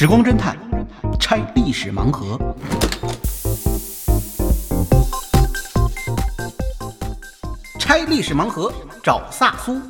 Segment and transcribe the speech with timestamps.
[0.00, 0.56] 时光侦探
[1.18, 2.38] 拆历史盲盒。
[7.80, 8.72] 拆历史盲盒，
[9.02, 9.82] 找萨苏。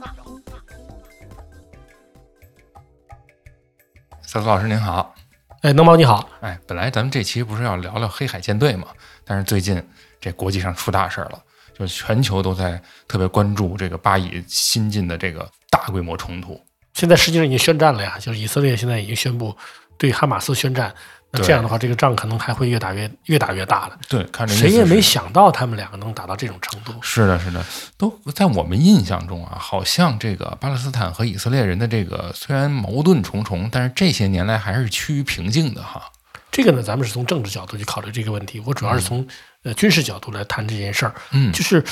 [4.22, 5.14] 萨苏老师您好，
[5.61, 8.86] 哎，能猫你好，哎，本来咱们这期不是要聊聊黑海舰队嘛，
[9.27, 9.86] 但是最近
[10.18, 11.38] 这国际上出大事儿了，
[11.79, 16.59] 就全球都在特别关注这个巴以新近的这个大规模冲突。
[16.95, 19.54] 现在实际上已经宣战了呀，就是以色列现在已经宣布
[19.98, 20.94] 对哈马斯宣战。
[21.30, 23.98] 那这样的话，这个仗可能还会越打越越打越大了。
[24.08, 26.94] 对，看着谁也没想到他们两个能打到这种程度。
[27.02, 27.62] 是的，是的，
[27.98, 36.03] 都在我们印象中啊，好像这个巴勒斯坦和以色列人的这个虽然矛盾重重，但是这些年来还是趋于平静的哈。
[36.50, 39.28] 这个呢，咱们是从政治角度去考虑这个问题，我主要是从
[39.64, 41.14] 呃军事角度来谈这件事儿。
[41.33, 41.84] 嗯，就是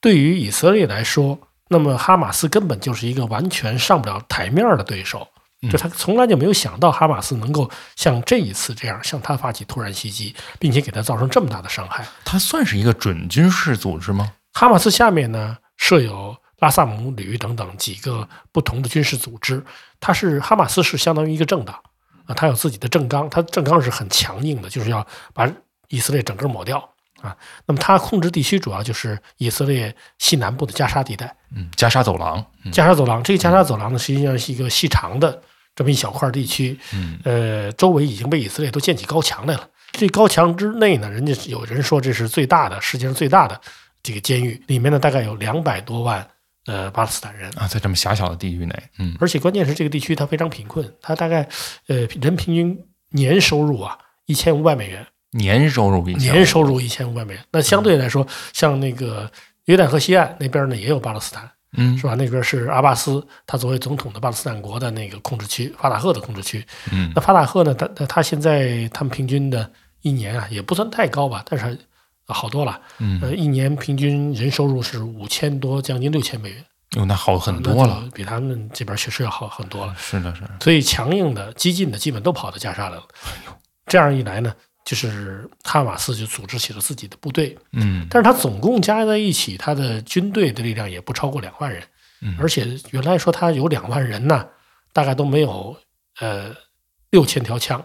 [0.00, 1.36] 对于以色列来说，
[1.68, 5.26] 那么哈马斯根本就是一个完全上不了台面的对手。
[5.70, 12.04] 就他从来就没有想到哈马斯能够像这一次这样向他发起突然袭击，并且给他造成这么大的伤害。
[12.24, 14.32] 他算是一个准军事组织吗？
[14.52, 19.62] 哈马斯下面呢设有拉萨姆旅等等几个不同的军事组织，
[20.00, 21.74] 它是哈马斯是相当于一个政党
[22.26, 25.50] 啊，它有自己的政纲，它政纲是很强硬的，就是要把
[25.88, 26.78] 以色列整个抹掉
[27.20, 27.36] 啊。
[27.66, 35.42] 那么它控制地区主要就是以色列西南部的加沙地带，嗯，加沙走廊，加沙走廊这个加沙走廊呢，实际上是一个细长的。
[35.74, 39.68] 这么一小块地区，嗯，呃，周围已经被以色列都建起高墙来了。
[39.92, 43.60] 这高墙之内呢，人家有人说这是最大的世界上最大的
[44.02, 46.26] 这个监狱，里面呢大概有两百多万
[46.66, 51.48] 呃巴勒斯坦人啊，在这么狭小的地域内，嗯，而且关键是这个地区它非常贫困，它大概
[51.86, 52.76] 呃人平均
[53.10, 57.44] 年收入啊一千五百美元，年收入比年收入一千五百美元。
[57.52, 59.30] 那相对来说，像那个
[59.66, 61.48] 约旦河西岸那边呢也有巴勒斯坦。
[61.76, 62.14] 嗯，是吧？
[62.14, 66.64] 那边是阿巴斯，他作为总统的巴勒斯坦国的那个控制区，法塔赫的控制区。
[66.92, 67.74] 嗯，那法塔赫呢？
[67.74, 69.70] 他他现在他们平均的
[70.02, 71.78] 一年啊，也不算太高吧，但是
[72.26, 72.80] 好多了。
[72.98, 76.64] 嗯，呃，一年平均人收入是五千多，将近六千美元。
[76.96, 79.94] 哟，那好很多了，比他们这边确实要好很多了。
[79.98, 80.50] 是的，是的。
[80.60, 83.02] 所以强硬的、激进的，基本都跑到加沙来了。
[83.24, 83.52] 哎呦，
[83.86, 84.54] 这样一来呢？
[84.84, 91.82] 就是哈马斯就组织起了自己的部队，嗯，但是他总共加在一起，他的军队的力量也不超过两万人，
[92.20, 94.46] 嗯，而且原来说他有两万人呢，
[94.92, 95.74] 大概都没有
[96.20, 96.54] 呃
[97.10, 97.82] 六千条枪，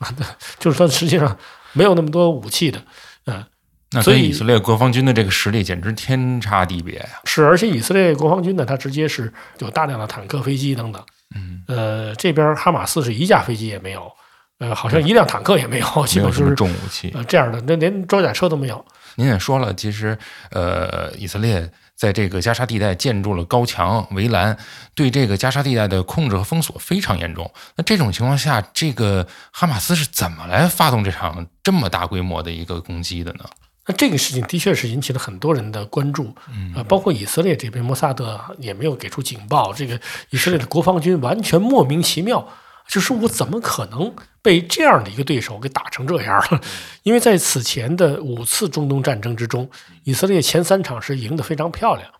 [0.58, 1.36] 就是说实际上
[1.74, 2.82] 没有那么多武器的，
[3.26, 3.44] 嗯，
[3.90, 7.20] 那所以以色列国防军的这个实力简直天差地别呀。
[7.24, 11.04] 是，而且以色列国防军呢，它直接是有大量的坦克、飞机等等，
[11.36, 14.10] 嗯，呃，这边哈马斯是一架飞机也没有。
[14.58, 17.12] 呃，好像一辆坦克也没有，基本是重武器。
[17.14, 18.84] 呃，这样的，那连装甲车都没有。
[19.14, 20.18] 您也说了，其实，
[20.50, 24.56] 呃，以色列在这个加沙地带建筑了高墙围栏，
[24.94, 27.50] 对这个加沙地带的控制和封锁非常严重。
[27.76, 33.44] 那这种情况下，这个哈马斯是怎么来发动这场这么大规模的一个攻击的呢？
[33.86, 36.34] 那这个事情的确是引起了很多人的关注，
[36.76, 39.98] 啊，包括以色列这边，摩萨德也没有给出警报，这个
[40.30, 42.48] 以色列的国防军完全莫名其妙。
[42.88, 46.60] 就是我怎么可能被这样的一个对手给打成这样了？
[47.04, 49.70] 因为在此前的五次中东战争之中，
[50.04, 52.10] 以色列前三场是赢得非常漂亮，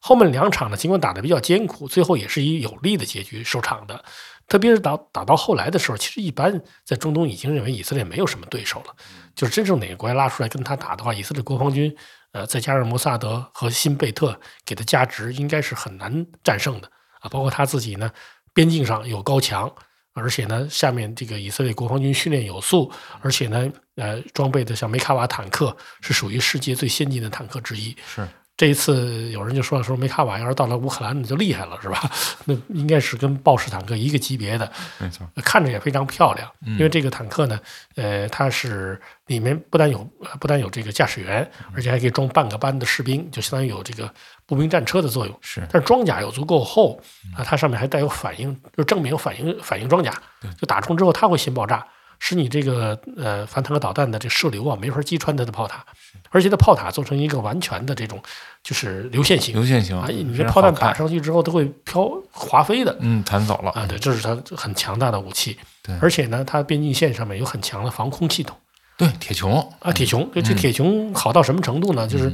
[0.00, 4.02] 后面两场呢，尽管打得比较艰苦，最后也是以有利的结局收场的。
[4.46, 8.94] 特别是打打到后来的时候，其实一般在中东已经认为以色列没有什么对手了。
[9.34, 11.94] 就是真正哪个国家拉出来跟他打的话，以色列国防军，
[12.32, 17.28] 呃，再加上摩萨德和新贝特给的加值，应该是很难战胜的啊。
[17.30, 18.10] 包括他自己呢，
[18.52, 19.70] 边境上有高墙。
[20.14, 27.94] 而且呢，下面这个以色列国防军训练有素，而且呢，呃，装备的像梅卡瓦坦克是属于世界最先进的坦克之一。
[28.06, 28.26] 是
[28.56, 32.08] 这一次有人就说了，说梅卡瓦要是到了乌克兰，那就厉害了，是吧？
[32.46, 36.48] 那应该是跟豹式坦克一个级别的，没错，看着也非常漂亮。
[36.60, 37.58] 因为这个坦克呢，
[37.96, 44.12] 呃，它是里面不但有不但有这个驾驶员，而且还可以装半个班的士兵，就相当于有这个。
[44.46, 47.00] 步兵战车的作用是，但是装甲又足够厚
[47.34, 50.12] 啊，它上面还带有反应，就正面反应反应装甲，
[50.58, 51.82] 就打中之后它会先爆炸，
[52.26, 55.84] 使你这个呃反坦克导弹的这射流啊没法击穿它的炮塔，
[56.30, 58.18] 而且它炮塔做成一个完全的这种
[58.62, 63.70] 就是流线型，流线型，啊，你这炮弹打上去之后都会飘滑飞的，嗯，弹走了。
[63.72, 68.56] 啊，对，这是它很强大的武器，对，而且呢，它边境线上面有很强的防空系统，
[68.96, 69.58] 对，铁穹。
[69.80, 72.08] 啊，铁穹，这铁穹好到什么程度呢？
[72.08, 72.32] 就是。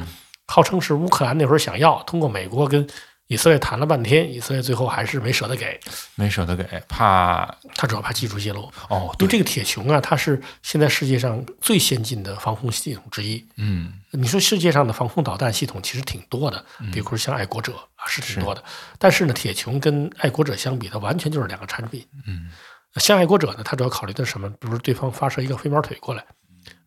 [0.53, 2.85] 号称是乌克兰那会儿想要，通过美国跟
[3.31, 5.79] 以色列谈了半天，以色列最后还是没舍得给，
[6.17, 7.47] 没舍得给，怕
[7.77, 8.63] 他主要怕技术泄露。
[8.89, 13.47] 哦，因为这个铁穹啊，它是现在世界上最先进的防空系统之一。
[13.57, 18.65] 嗯，你说世界上的防空导弹系统其实挺多的，比如说像爱国者啊，是挺多的。
[18.99, 22.05] 但是呢，铁穹跟爱国者相比，它完全就是两个产品。
[22.27, 22.51] 嗯，
[22.97, 24.51] 像爱国者呢，它主要考虑的是什么？
[24.59, 26.25] 比如对方发射一个飞毛腿过来，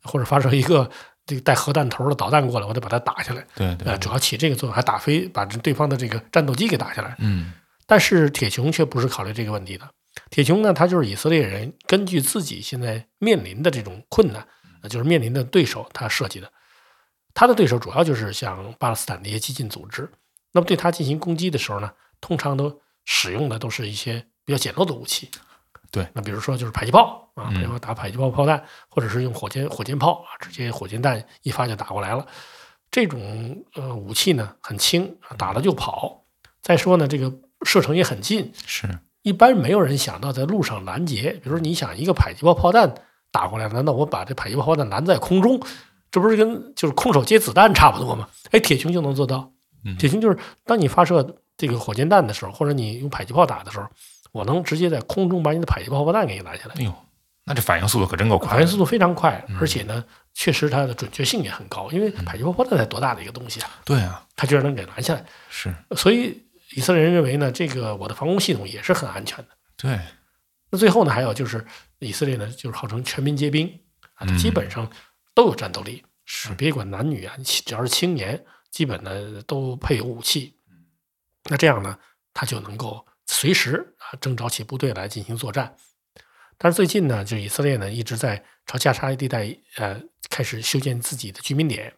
[0.04, 0.92] 或者发射一个
[1.26, 3.46] 这个带核弹头的导弹过来，我得把它打下来。
[3.56, 7.16] 对对呃，，主要起这个作用，还打飞把这对方的这个战斗机给打下来。
[7.20, 7.54] 嗯
[7.86, 9.90] 但是铁穹却不是考虑这个问题的。
[10.30, 14.48] 铁穹呢，他就是以色列人根据自己现在面临的这种困难，
[14.82, 16.52] 呃就是面临的对手，他设计的。
[17.34, 20.10] 他的对手主要就是像巴勒斯坦的一些激进组织。
[20.54, 21.92] 那么对他进行攻击的时候呢，
[22.22, 25.30] 通常都使用的都是一些比较简陋的武器。
[25.94, 32.26] 对那比如说就是迫击炮啊，嗯比如说打迫击炮炮弹，或者是用火箭火箭炮啊，直接火箭弹一发就打过来了。
[32.90, 36.26] 这种呃武器呢很轻，打了就跑。
[36.62, 37.32] 再说呢，这个
[37.64, 38.88] 射程也很近，是，
[39.22, 41.32] 一般没有人想到在路上拦截。
[41.44, 42.94] 比如说，你想一个迫击炮炮弹
[43.32, 45.62] 打过来，难道我把这迫击炮炮弹拦在空中？
[46.10, 48.28] 这不是跟就是空手接子弹差不多吗？
[48.52, 49.52] 哎，铁穹就能做到。
[49.86, 53.86] 嗯铁穹就是当你发射这个火箭弹的时候，或者你用迫击炮打的时候，
[54.34, 56.76] 我能直接在空中把你的迫击炮炮弹给你拦下来。
[56.76, 56.94] 哎呦，
[57.46, 60.04] 那这反应速度可真够快，反应速度非常快，而且呢，
[60.34, 65.26] 确实它的准确性也很高，因为迫击炮炮弹才多大的一个东西啊，对啊，它居然能给拦下来。
[65.50, 65.74] 是。
[65.96, 69.48] 所以以色列人认为呢，这个我的防空系统也是很安全的。
[69.78, 70.00] 对，
[70.72, 71.64] 那最后呢，还有就是
[72.00, 73.68] 以色列呢，就是号称全民皆兵
[74.16, 74.38] 啊，嗯。
[74.38, 74.90] 基本上
[75.36, 76.50] 都有战斗力，是。
[76.50, 80.58] 啊别管男女啊，只要是青年，基本呢都配有武器。
[81.50, 82.00] 那这样呢，
[82.34, 85.76] 他就能够随时啊征召起部队来进行作战。
[86.58, 91.94] 但是最近呢，就以色列呢一直在朝加沙地带呃开始修建自己的居民点。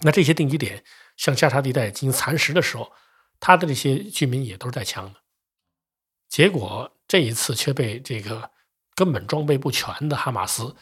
[0.00, 0.82] 那这些定居点
[1.16, 2.92] 向加沙地带进行蚕食的时候，
[3.38, 5.20] 他的这些居民也都是带枪的。
[6.28, 8.50] 结果这一次却被这个
[8.94, 10.74] 根本装备不全的哈马斯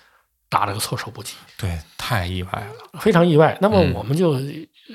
[0.49, 3.57] 打了个措手不及，对，太意外了，非常意外。
[3.61, 4.35] 那么嗯我们就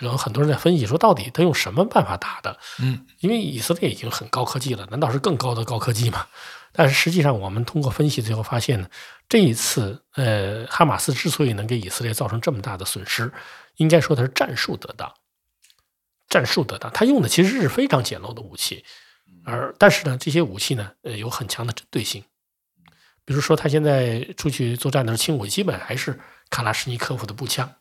[0.01, 2.57] 有很多人在分析说，到底他用什么办法打的？
[2.79, 6.27] 嗯因为以色列已经很高科技了，难道是更高的高科技吗？
[6.71, 8.89] 但是实际上，我们通过分析最后发现呢，
[9.29, 13.31] 这一次，呃，哈马斯之所以能给以色列造成这么大的损失，
[13.77, 15.13] 应该说它是战术得当，
[16.27, 16.91] 战术得当。
[16.91, 18.83] 他用的其实是非常简陋的武器，
[19.45, 22.23] 而但是呢，这些武器呢，呃，有很强的针对性。
[23.23, 26.19] 比如说，他现在出去作战的时候，轻武基本还是
[26.49, 27.73] 卡拉什尼科夫的步枪，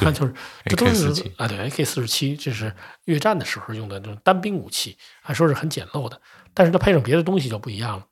[0.00, 2.74] 对他就是这都是啊，对 AK 四十七，这是
[3.04, 6.20] 越战的时候用的这种单兵武器，按说是很简陋的，
[6.54, 8.04] 但是它配上别的东西就不一样了。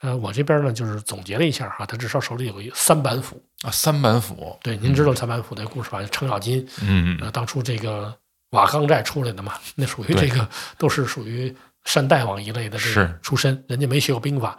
[0.00, 3.42] 呃，我这边呢就是总结了一下哈，他至少手里有一三板斧。
[3.62, 6.02] 啊，三板斧，对，您知道三板斧的故事吧？
[6.04, 8.16] 程咬金，嗯呃，当初这个
[8.52, 10.48] 瓦岗寨出来的嘛，那属于这个
[10.78, 11.54] 都是属于
[11.84, 14.58] 山大王一类的这个是出身，人家没学过兵法，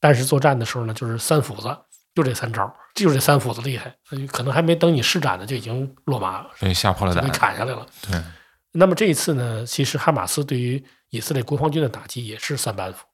[0.00, 1.68] 但是作战的时候呢，就是三斧子，
[2.22, 7.86] 就这三招，就是这三斧子厉害，呃可能还没等你施展呢，就已经落马了被吓破了胆，砍下来了。
[8.02, 8.22] 对，
[8.72, 13.04] 那么这一次呢，其实哈马斯对于以色列国防军的打击也是三板斧。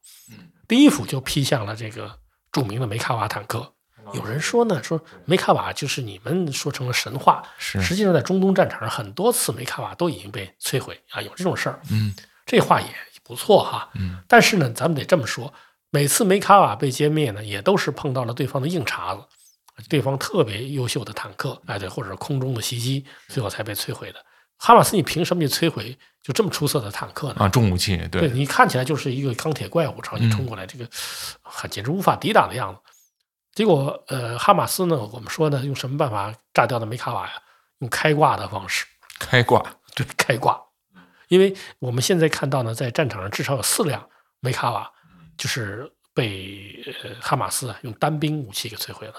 [0.69, 2.19] 第一斧就劈向了这个
[2.50, 3.73] 著名的梅卡瓦坦克。
[4.12, 11.81] 有人说呢，说梅卡瓦就是你们说成了神话，是，实际上在中东战场上很多次梅卡瓦都已经被摧毁啊，有这种事儿。
[11.91, 12.14] 嗯
[12.44, 12.87] 这话也
[13.25, 13.91] 不错哈。
[13.94, 15.52] 嗯，但是呢，咱们得这么说，
[15.91, 19.23] 每次梅卡瓦被歼灭呢，也都是碰到了对方的硬茬子，
[19.88, 24.25] 对方特别优秀的坦克，哎对，或者空中的袭击，最后才被摧毁的。
[24.59, 27.37] 哈马斯，你凭什么就摧毁就这么出色的坦克呢？
[27.38, 30.88] 啊，重武器，对对，你看起来就是一个钢铁怪物朝你冲过来，这个
[31.43, 32.81] 很简直无法抵挡的样子。
[33.55, 37.33] 结果，呃，哈马斯呢，我们说呢，用什么办法炸掉的梅卡瓦呀？
[37.81, 38.87] 用开挂的方式，
[39.19, 39.62] 开挂，
[39.95, 40.59] 对，开挂。
[41.28, 44.09] 因为我们现在看到呢，在战场上至少有四辆
[44.40, 44.90] 梅卡瓦，
[45.37, 49.14] 就是被呃哈马斯啊用单兵武器给摧毁了。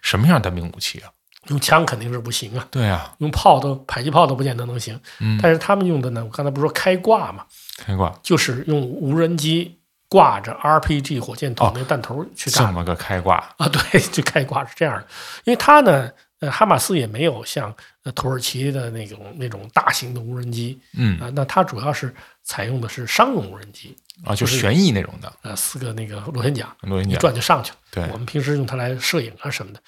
[0.00, 1.10] 什么样单兵武器啊？
[1.48, 4.98] 用枪肯定是不行啊，对啊，用炮都迫击炮都不见得能行。
[5.20, 7.44] 嗯，但是他们用的呢，我刚才不是说开挂嘛，
[7.76, 15.06] 开挂，就是用无人机挂着 RPG 火箭筒哦那个弹头去炸这么个开挂，啊，对， 就开挂是这样的。
[15.44, 27.78] 因为它呢，呃，哈马斯也没有像呃土耳其的那种那种大型的无人机嗯啊，那它主要是采用的是商用无人机，啊，就是旋翼那种的，呃，四个那个螺旋桨，一螺旋桨，转就上去了。
[27.90, 28.04] 对。
[28.12, 29.80] 我们平时用它来摄影啊什么的，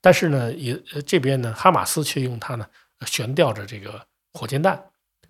[0.00, 2.66] 但是呢，也呃这边呢，哈马斯却用它呢
[3.06, 4.78] 悬吊着这个火箭弹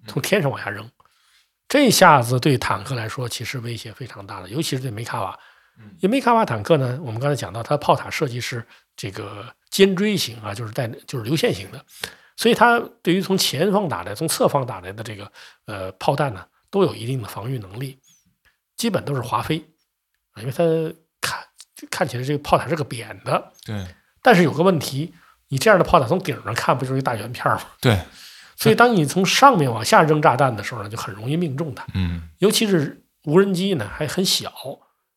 [0.07, 0.91] 从天上往下扔，
[1.69, 5.39] 这下子对坦克来说其实威胁非常大的，尤其是对梅卡瓦。
[6.01, 8.63] 因为梅卡瓦坦克呢，我们刚才讲到，它的炮塔设计是
[8.97, 11.83] 这个尖锥型啊，就是带就是流线型的，
[12.37, 15.33] 所以它对于从前方打来、从侧方打来的这个
[15.65, 17.99] 呃炮弹呢，都有一定的防御能力，
[18.81, 19.63] 基本都是华妃
[20.33, 20.65] 啊，因为它
[21.21, 21.39] 看
[21.91, 23.87] 看起来这个炮塔是个扁的，对
[24.23, 25.13] 但是有个问题，
[25.49, 27.61] 你这样的炮塔从顶上看不就是一大圆片吗？
[27.79, 28.01] 对，
[28.57, 31.87] 所以当你从上面往下扔炸弹的时候呢，就很容易命中它。
[31.93, 34.51] 嗯尤其是无人机呢，还很小，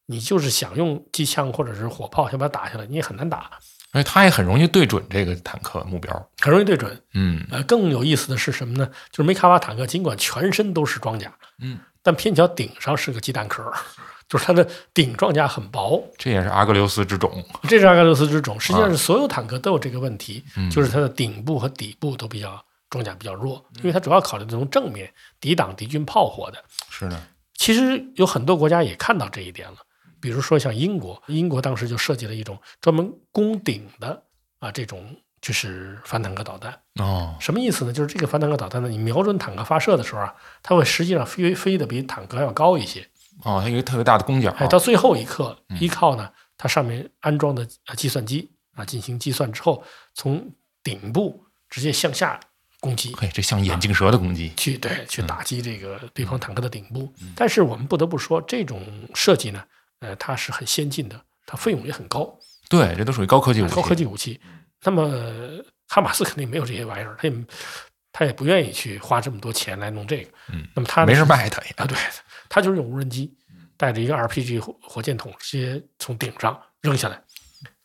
[0.08, 3.50] 你就是想用机枪或者是火炮想把它打下来，你也很难打，
[3.93, 6.29] 而且它也很容易对准这个坦克目标。
[6.41, 7.01] 很容易对准。
[7.13, 8.86] 嗯呃，更有意思的是什么呢？
[9.10, 13.63] 就是梅卡瓦坦克尽管全身都是装甲，嗯，但偏巧顶上是个鸡蛋壳，
[14.27, 16.03] 就是它的顶装甲很薄。
[16.17, 17.43] 这也是阿格留斯之种。
[17.63, 26.63] 这是阿格留斯之种，实际上啊是所有坦克都有这个问题，嗯就是它的顶部和底部都比较装甲比较弱，因为它主要考虑从正面抵挡敌军炮火的。
[26.89, 27.19] 是的，
[27.55, 29.77] 其实有很多国家也看到这一点了，
[30.19, 34.24] 比如说像英国，英国当时就设计了一种专门攻顶的
[34.60, 36.73] 啊这种就是反坦克导弹。
[36.95, 37.91] 哦，什么意思呢？
[37.91, 40.33] 就是这个反坦克导弹呢，你瞄准坦克发射的时候啊，
[40.63, 43.05] 它会实际上飞飞得比坦克要高一些。
[43.43, 44.50] 哦，它有一个特别大的攻角。
[44.57, 49.83] 哎，到最后一刻，嗯依靠呢它上面安装的呃计算机啊进行计算之后，
[50.13, 50.50] 从
[50.81, 52.39] 顶部直接向下
[52.79, 54.53] 攻击，嘿，这像眼镜蛇的攻击。
[54.55, 57.13] 去对去打击这个对方坦克的顶部。
[57.35, 58.81] 但是我们不得不说，这种
[59.13, 59.62] 设计呢，
[60.00, 62.33] 呃，它是很先进的，它费用也很高，
[62.69, 63.75] 对，这都属于高科技武器。
[63.75, 64.39] 高科技武器。
[64.84, 67.34] 那么哈马斯肯定没有这些玩意儿，他也
[68.12, 70.30] 他也不愿意去花这么多钱来弄这个。
[70.52, 71.62] 嗯，那么他呢没人卖他。
[71.82, 71.98] 啊，对，
[72.50, 73.34] 他就是用无人机
[73.78, 77.22] 带着一个 RPG 火火箭筒直接从顶上扔下来，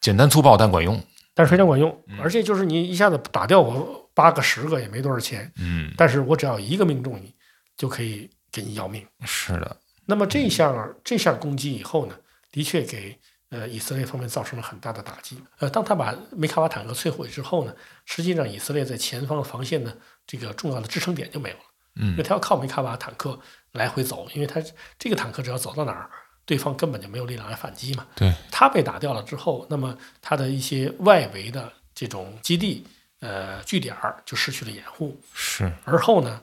[0.00, 1.02] 简单粗暴但管用。
[1.34, 7.32] 但是非常管用，而且就是你一下子打掉我八个十个也没多少钱，嗯，但是我只要一个命中你，
[7.76, 9.06] 就可以给你要命。
[9.24, 9.76] 是的。
[10.04, 12.16] 那么这项这项攻击以后呢，
[12.50, 13.16] 的确给
[13.50, 15.42] 呃以色列方面造成了很大的打击。
[15.58, 17.74] 呃，当他把梅卡瓦坦克摧毁之后呢，
[18.04, 21.62] 实际上以色列在前方防线的这个重要的支撑点就没有了，
[21.94, 23.38] 因为嗯，他要靠梅卡瓦坦克
[23.72, 24.62] 来回走，因为他
[24.98, 26.10] 这个坦克只要走到哪儿，
[26.44, 28.06] 对方根本就没有力量来反击嘛。
[28.14, 32.86] 对，他被打掉了之后，那么他的一些外围的这种基地、
[33.20, 35.72] 呃据点儿就失去了掩护，是。
[35.84, 36.40] 而后呢，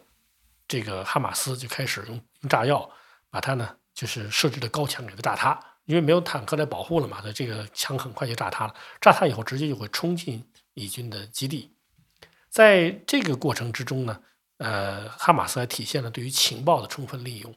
[0.67, 2.89] 这个哈马斯就开始用用炸药
[3.29, 8.75] 把它呢就是设置的高墙给它炸塌，因为没有坦克来保护了嘛，它这个墙很快就炸塌了。
[8.99, 11.71] 炸塌以后，直接就会冲进以军的基地。
[12.49, 14.19] 在这个过程之中呢，
[14.57, 17.53] 呃，哈马斯还体现了对于情报的充分利用，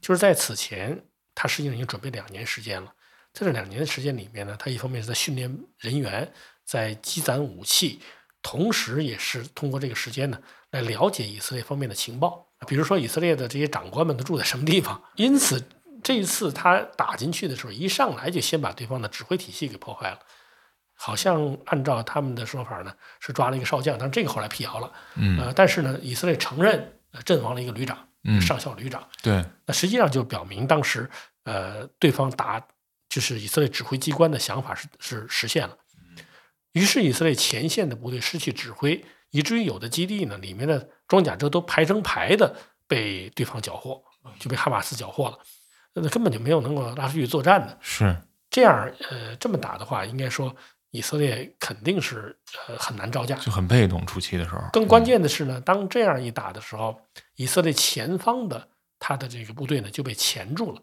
[0.00, 2.94] 就是在此前，他实际上已经准备两年时间了。
[3.32, 6.32] 在这两年的时间里面呢，他一方面是在训练人员，
[6.64, 8.00] 在积攒武器，
[8.42, 10.40] 同时也是通过这个时间呢，
[10.70, 12.48] 来了解以色列方面的情报。
[12.66, 15.02] 比如说，以色列的这些长官们都住在什么地方。
[15.16, 15.64] 因此，
[16.02, 20.18] 这一次他打进去的时候，一上来就先把对方的指挥体系给破坏了。
[20.94, 24.92] 好像按照他们的说法呢，是抓了一个少将，但是这个后来辟谣了。
[25.14, 29.02] 嗯呃，但是呢，以色列承认呃阵亡了一个旅长，嗯上校旅长。
[29.22, 31.08] 对，那实际上就表明当时
[31.44, 32.62] 呃对方打
[33.08, 35.74] 就是以色列指挥机关的想法是是实现了。
[36.72, 42.54] 于是以色列前线的部队失去指挥，以至于有的基地呢里面的装甲车都排成排的
[42.86, 44.04] 被对方缴获，
[44.38, 45.38] 就被哈马斯缴获了，
[45.94, 47.78] 那根本就没有能够拉出去作战的。
[47.80, 48.16] 是。
[48.50, 50.54] 这样呃这么打的话，应该说
[50.90, 53.36] 以色列肯定是呃很难招架。
[53.36, 54.60] 就很被动，初期的时候。
[54.72, 57.00] 更关键的是呢，当这样一打的时候，
[57.36, 58.68] 以色列前方的
[58.98, 60.82] 他的这个部队呢就被钳住了，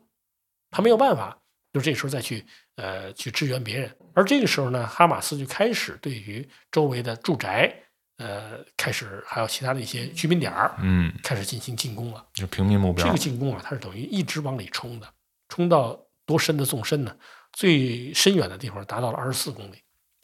[0.72, 1.38] 他没有办法，
[1.74, 2.46] 就这时候再去
[2.78, 3.94] 呃去支援别人。
[4.14, 7.74] 而这个时候呢，哈马斯就开始对于周围的住宅，
[8.18, 12.26] 呃，开始还有其他的一些居民点儿，嗯，开始进行进攻了。
[12.34, 13.18] 就平民目标这个。
[13.18, 15.08] 进攻啊，它是等于一直往里冲的，
[15.50, 17.16] 冲到多深的纵深呢？
[17.54, 19.78] 最深远的地方达到了二十四公里。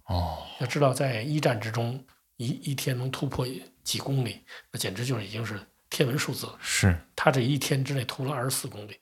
[0.06, 2.04] 哦，要知道，在一战之中，
[2.38, 3.48] 一一天能突破
[3.84, 5.60] 几公里，那简直就是已经是
[5.90, 6.58] 天文数字了。
[6.62, 7.00] 是。
[7.16, 9.00] 他这一天之内突了二十四公里，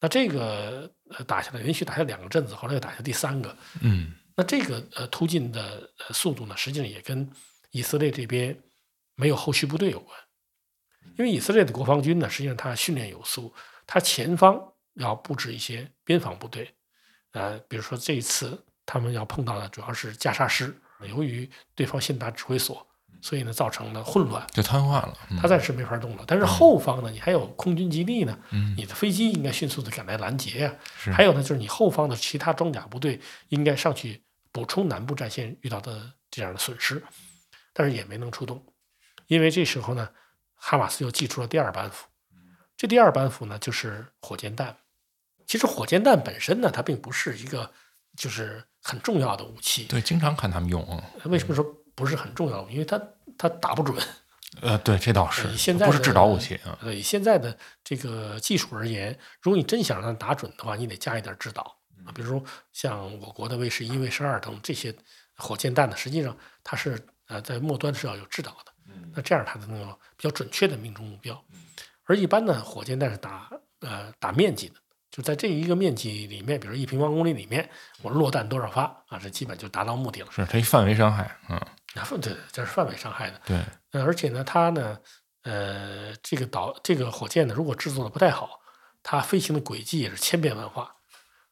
[0.00, 7.28] 那这个呃打下来，连续打下两个镇子，后来又打下第三个，嗯，那这个呃突进的呃速度呢，实际上也跟
[7.78, 8.58] 以色列这边
[9.14, 10.18] 没有后续部队有关，
[11.16, 13.54] 因为以色列的国防军呢，实际上它训练有素，
[13.86, 14.60] 它前方
[14.94, 16.74] 要布置一些边防部队，
[17.34, 20.76] 呃，比如说这一次他们要碰到的主要是加沙师，
[21.08, 22.84] 由于对方先打指挥所，
[23.22, 25.16] 所以呢造成了混乱，就瘫痪了。
[25.30, 26.24] 嗯他暂时没法动了。
[26.26, 33.20] 但是后方呢，你还有空军基地呢，嗯你的飞机应该迅速的赶来拦截呀、是还有呢，就是你后方的其他装甲部队
[33.50, 34.20] 应该上去
[34.50, 37.02] 补充南部战线遇到的这样的损失，
[37.78, 38.60] 但是也没能出动，
[39.28, 40.10] 因为这时候呢，
[40.56, 42.08] 哈马斯又祭出了第二板斧。
[42.76, 44.76] 这第二板斧呢，就是火箭弹。
[45.46, 47.72] 其实火箭弹本身呢，它并不是一个
[48.16, 49.84] 就是很重要的武器。
[49.84, 51.00] 对，经常看他们用啊。
[51.26, 52.68] 为什么说不是很重要？
[52.68, 53.00] 因为它
[53.38, 53.96] 它打不准。
[54.60, 56.76] 呃，对，这倒是以现在不是制导武器啊。
[56.82, 61.62] 呃，以现在的这个技术而言，如果你真想让它打准的话，你得加一点制导
[62.04, 62.42] 啊，比如说
[62.72, 64.92] 像我国的卫士一、卫士二等这些
[65.36, 68.72] 火箭弹呢，实际上它是呃在末端是要有制导的，
[69.14, 71.40] 那这样它才能够比较准确的命中目标。
[72.04, 74.74] 而一般呢，火箭弹是打呃打面积的，
[75.10, 77.68] 就在这一个面积里面，比如一平方公里里面，
[78.02, 80.28] 我落弹多少发啊，这基本就达到目的了。
[80.30, 81.56] 是它一范围伤害，嗯，
[81.94, 83.40] 啊，对，这是范围伤害的。
[83.44, 84.98] 对，呃，而且呢，它呢，
[85.42, 88.60] 呃，这个导这个火箭呢，如果制作的不太好，
[89.02, 90.94] 它飞行的轨迹也是千变万化。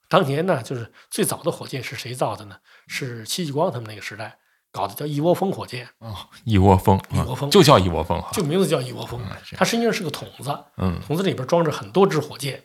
[0.08, 2.58] 当年呢，就是最早的火箭是谁造的呢？
[2.86, 4.38] 是戚继光他们那个时代
[4.76, 6.14] 搞的，叫一窝蜂火箭，哦，
[6.44, 9.18] 一窝蜂，一窝蜂就叫一窝蜂哈，就名字叫一窝蜂。
[9.52, 12.62] 它实际上是个筒子，嗯筒子里边装着很多支火箭，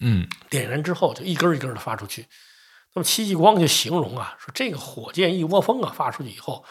[0.00, 2.26] 嗯，点燃之后就一根一根的发出去。
[2.94, 6.64] 那么戚继光就形容啊，说这个火箭一窝蜂啊发出去以后，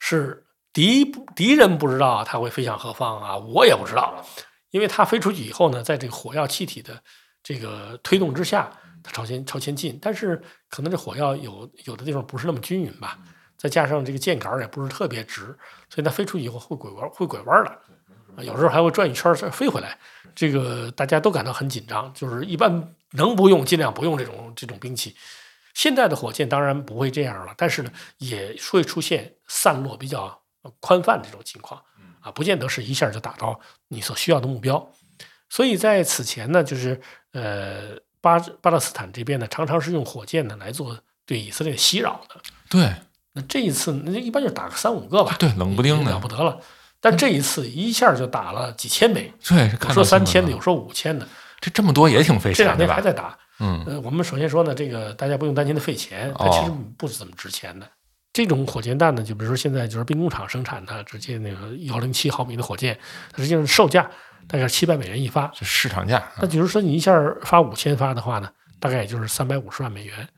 [0.00, 1.04] 是敌
[1.34, 4.22] 敌人不知道它会飞向何方啊，我也不知道，
[4.70, 7.02] 因为它飞出去以后呢，在这个火药气体的
[7.42, 8.70] 这个推动之下，
[9.02, 13.18] 它朝前朝前进，但是可能这火药有有的地方不是那么均匀吧，
[13.60, 15.54] 再加上这个箭杆儿也不是特别直，
[15.90, 17.70] 所以它飞出去以后会拐弯会拐弯的。
[18.36, 19.98] 啊，有时候还会转一圈儿再飞回来，
[20.34, 22.10] 这个大家都感到很紧张。
[22.14, 25.14] 就是一般能不用尽量不用这种这种兵器。
[25.74, 30.40] 现在的火箭当然不会这样了，但是呢，也会出现散落比较
[30.80, 31.82] 宽泛这种情况
[32.20, 34.90] 啊，不见得是一下就打到你所需要的目标。
[35.50, 36.98] 所以在此前呢，就是
[37.32, 42.40] 呃巴巴勒斯坦这边呢，常常是用火箭呢来做对以色列袭扰的。
[42.68, 42.94] 对
[43.32, 46.58] 那这一次，那一般就打个三五个吧，对，冷不丁的了不，得了。
[47.00, 51.26] 但这一次一下就打了几千枚，对，有说三千的，有说五千的，
[51.60, 52.94] 这这么多也挺费这两钱的吧？
[52.94, 53.38] 天还在打。
[53.60, 57.86] 嗯，呃，我们首先说呢，这个大家不用担心它费钱，它其实哦不怎么值钱的。
[58.32, 62.98] 这种火箭弹呢，就比如说现在就是兵工厂生产的，直接那个幺零七毫米的火箭，
[63.32, 64.10] 它实际上售价
[64.46, 65.50] 大概七百美元一发。
[65.54, 70.28] 这市场价，那比如说你一下发五千发的话呢，大概也就是三百五十万美元。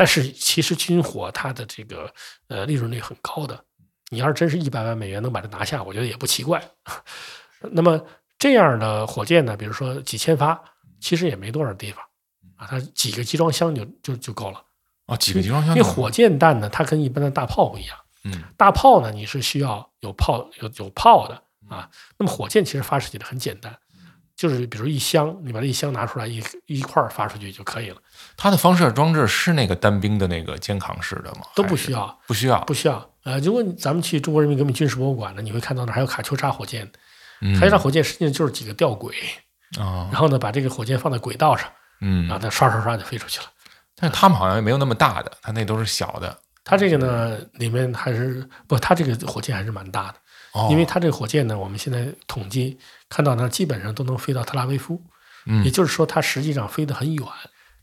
[0.00, 2.10] 但是其实军火它的这个
[2.48, 3.62] 呃利润率很高的，
[4.08, 6.58] 你要是真是一百万美元能把它拿下，我觉得也不奇怪。
[7.72, 8.02] 那么
[8.38, 10.58] 这样的火箭呢，比如说几千发，
[11.02, 12.02] 其实也没多少地方
[12.56, 14.64] 啊，它几个集装箱就就就够了。
[15.04, 21.34] 啊，几个集装箱，因为火箭弹呢，它跟一般的大炮不一样，嗯，大炮呢你是需要有炮有有炮的
[21.68, 23.78] 啊，那么火箭其实发射起来很简单，
[24.40, 27.96] 就是比如一箱，你把这一箱拿出来一一块儿发出去就可以了，
[28.38, 31.42] 它的放射装置是那个单兵的那个肩扛式的吗？
[31.54, 32.18] 都不需要。
[32.26, 33.06] 不需要，不需要。
[33.24, 36.90] 呃，如果咱们去中国人民革命军事博物馆呢，你会看到那儿还有卡秋莎火箭。
[37.42, 39.14] 嗯卡秋莎火箭实际上就是几个吊轨，
[39.78, 43.46] 啊，然后呢把这个火箭放在轨道上，嗯然后，它刷刷刷就飞出去了。
[43.94, 50.14] 但是他们好像也没有那么大的，它那都是小的，它这个呢里面还是不，它这个火箭还是蛮大的，
[50.52, 55.00] 哦，因为它这个火箭呢，我们现在统计看到呢，基本上都能飞到特拉维夫，
[55.46, 55.64] 嗯。
[55.64, 57.24] 也就是说它实际上飞得很远。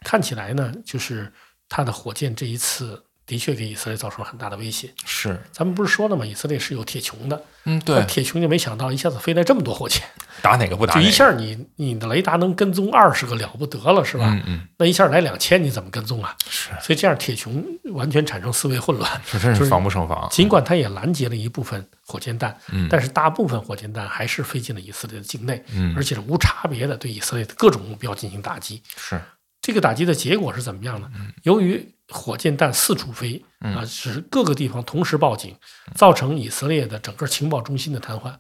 [0.02, 1.34] 看起来呢，就是
[1.68, 4.90] 它的火箭这一次的确给以色列造成了很大的威胁。
[5.06, 6.26] 是，咱们不是说了吗？
[6.26, 10.02] 以色列是有铁穹的，嗯，对，铁穹就没想到一下子飞来这么多火箭。
[10.42, 14.26] 打哪个不打哪个，就一下你你的雷达能跟踪二十个了不得了是吧？
[14.30, 16.36] 嗯嗯，那一下来两千，你怎么跟踪啊？
[16.50, 19.22] 是，所以这样铁穹完全产生思维混乱。
[19.30, 28.82] 这真是是防不胜防，尽管它也拦截了一部分火箭弹，嗯但是大部分火箭弹还是飞进了以色列的境内，嗯而且是无差别的对以色列的各种目标进行打击。
[28.96, 29.20] 是，
[29.62, 31.12] 这个打击的结果是怎么样呢？
[31.20, 35.56] 嗯由于火箭弹四处飞啊，使各个地方同时报警，
[35.96, 38.34] 造成以色列的整个情报中心的瘫痪。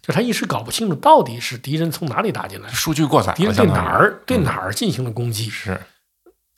[0.00, 5.80] 就他一时搞不清楚到底是敌人从哪里打进来，数据过载，敌人对哪儿对哪儿进行了攻击，是，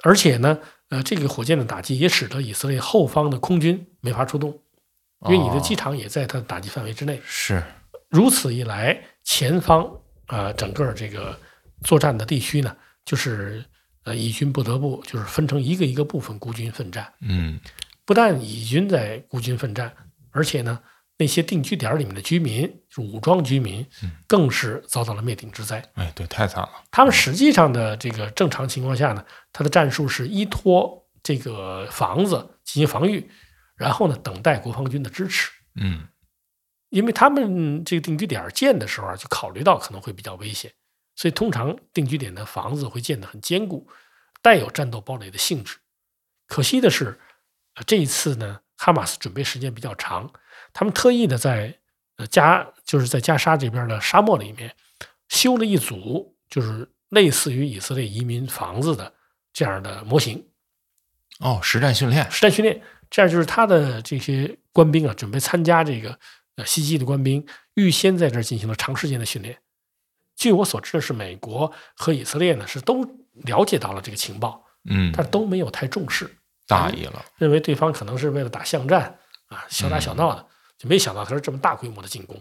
[0.03, 4.51] 而且呢，呃，这个火箭的打击也使得以色列后方的空军没法出动，
[5.27, 5.61] 因为你的哦。
[5.61, 7.23] 机场也在它的打击范围之内。
[7.25, 7.63] 是，
[8.09, 9.89] 如此一来，前方
[10.27, 11.39] 呃整个这个
[11.85, 13.65] 作战的地区呢，就是
[14.07, 17.13] 呃以军不得不就是分成一个一个部分孤军奋战。
[17.21, 17.61] 嗯，
[18.05, 19.93] 不但以军在孤军奋战，
[20.31, 20.81] 而且呢，
[21.19, 23.85] 那些定居点里面的居民，武装居民，
[24.29, 25.83] 更是遭到了灭顶之灾。
[25.95, 33.29] 哎，对，太惨了，他们实际上的这个正常情况下呢，他的战术是依托这个房子进行防御，
[33.77, 35.51] 然后呢等待国防军的支持。
[35.75, 36.07] 嗯，
[36.91, 40.71] 因为他们这个定居点建的时候啊，就考虑到可能会比较危险，
[41.17, 43.89] 所以通常定居点的房子会建得很坚固，
[44.43, 45.79] 带有战斗堡垒的性质。
[46.47, 47.19] 可惜的是，
[47.75, 50.31] 呃这一次呢，哈马斯准备时间比较长，
[50.73, 51.77] 他们特意的在
[52.19, 54.77] 呃加就是在加沙这边的沙漠里面
[55.29, 59.13] 修了一组，就是类似于以色列移民房子的
[59.53, 60.47] 这样的模型。
[61.41, 66.19] 哦，实战训练，实战训练，这样就是他的这些官兵啊，准备参加这个
[66.57, 69.59] 呃袭击的官兵，预先在这儿进行了长时间的训练。
[70.37, 76.31] 据我所知的是，美国和以色列呢是都了解到了这个情报，嗯，但都没有太重视，
[76.67, 79.19] 大意了，认为对方可能是为了打巷战
[79.49, 80.47] 啊，小打小闹的，
[80.79, 82.41] 就没想到他是这么大规模的进攻。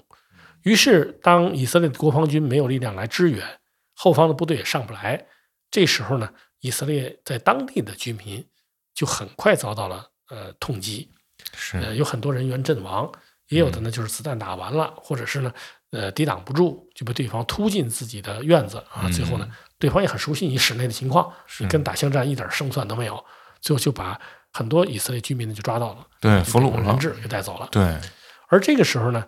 [0.63, 3.59] 于是，当以色列的国防军没有力量来支援，
[3.93, 5.25] 后方的部队也上不来，
[5.71, 6.29] 这时候呢，
[6.59, 8.45] 以色列在当地的居民
[8.93, 11.09] 就很快遭到了呃痛击，
[11.53, 11.77] 是。
[11.77, 13.11] 呃，有很多人员阵亡，
[13.49, 15.53] 也有的呢就是子弹打完了，或者是呢
[15.95, 19.47] 呃抵挡不住就被对方突进自己的院子啊，最后呢
[19.79, 23.23] 对方也很熟悉你室内的情况，你跟打巷战一点胜算都没有，
[23.61, 24.19] 最后就把
[24.51, 27.67] 很多以色列居民呢就抓到了，对俘虏了，人质给带走了。
[27.71, 27.97] 对，
[28.49, 29.25] 而这个时候呢，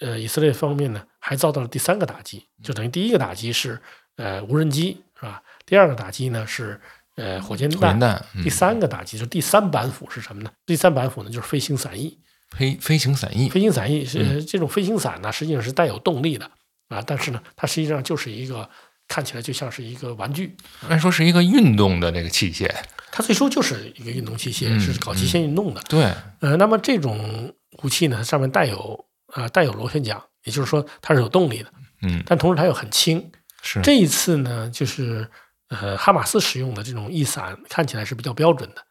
[0.00, 3.80] 呃，以色列方面呢还遭到了第三个打击，就等于第一个打击是
[4.16, 5.42] 呃无人机是吧？
[5.66, 6.80] 第二个打击呢是
[7.16, 10.50] 呃火箭弹，火箭弹，嗯第三个打击就是第三板斧是什么呢？
[10.64, 12.18] 第三板斧呢就是飞行伞翼，
[12.56, 16.50] 飞飞行伞翼，飞行伞翼是、呃这种飞行伞呢实际上是带有动力的
[16.88, 18.68] 啊，但是呢它实际上就是一个
[19.08, 20.56] 看起来就像是一个玩具，
[20.88, 22.70] 按说是一个运动的这个器械，
[23.10, 25.80] 它最初就是一个运动器械，嗯是搞极限运动的。
[25.88, 33.30] 对，呃，那么这种武器呢，上面带有啊、呃带有螺旋桨，也就是说它是有动力的，嗯，但同时它又很轻。
[33.62, 33.80] 是。
[33.82, 35.28] 这一次呢，就是
[35.68, 38.82] 呃哈马斯使用的这种翼伞看起来是比较标准的，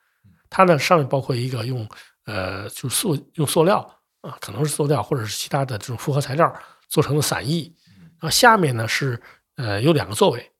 [0.50, 1.88] 它呢上面包括一个用
[2.26, 3.80] 呃就塑用塑料
[4.22, 6.54] 啊、可能是塑料或者是其他的这种复合材料
[6.88, 7.76] 做成的伞翼，
[8.20, 9.20] 然后下面呢是
[9.56, 10.52] 呃有两个座位，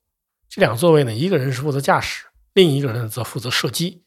[0.48, 4.02] 这两个座位呢一个人是负责驾驶，另一个人则负责射击，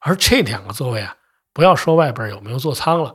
[0.00, 1.16] 而这两个座位啊，
[1.52, 3.14] 不要说外边有没有座舱了，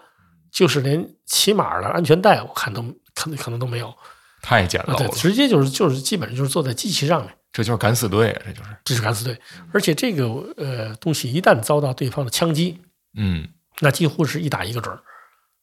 [0.51, 2.81] 就是连起码的安全带我看都
[3.15, 3.93] 可能可能都没有。
[4.41, 9.39] 太简啊，对，陋了，直接就是就是基本上就是坐在机器上面，这就是敢死队啊，这就是，这是敢死队。
[9.73, 10.25] 而且这个
[10.57, 12.79] 呃东西一旦遭到对方的枪击，
[13.17, 13.47] 嗯，
[13.79, 15.01] 那几乎是一打一个准儿，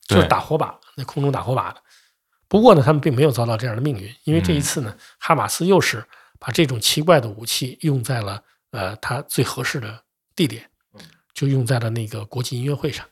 [0.07, 1.83] 就是打火把，在空中打火把的。
[2.47, 6.05] 不过呢，他们并没有遭到这样的命运，因为这一次呢，哈马斯又是
[6.39, 10.03] 把这种奇怪的武器用在了呃它最合适的
[10.37, 10.69] 地点，
[11.33, 13.05] 就用在了那个国际音乐会上。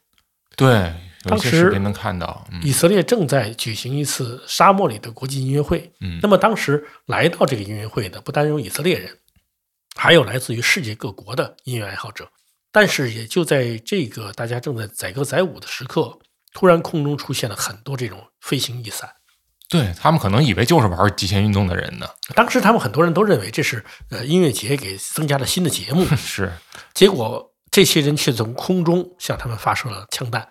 [0.55, 5.91] 对，当时能看到，嗯以色列正在举行一次沙漠里的国际音乐会。
[6.01, 9.19] 嗯那么当时来到这个音乐会的不单有以色列人，
[9.97, 12.31] 还有来自于世界各国的音乐爱好者。
[12.73, 16.19] 但是也就在这个大家正在载歌载舞的时刻，
[16.53, 19.09] 突然空中出现了很多这种飞行翼伞。
[19.69, 26.53] 对他们可能以为就是玩极限运动的人呢，当时他们很多人都认为这是呃音乐节给增加了新的节目，是，
[26.93, 30.47] 结果这些人却从空中向他们发射了枪弹，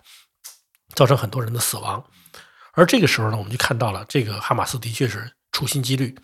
[0.96, 2.04] 造成很多人的死亡。
[2.74, 6.16] 而这个时候呢，我们就看到了这个哈马斯的确是处心积虑，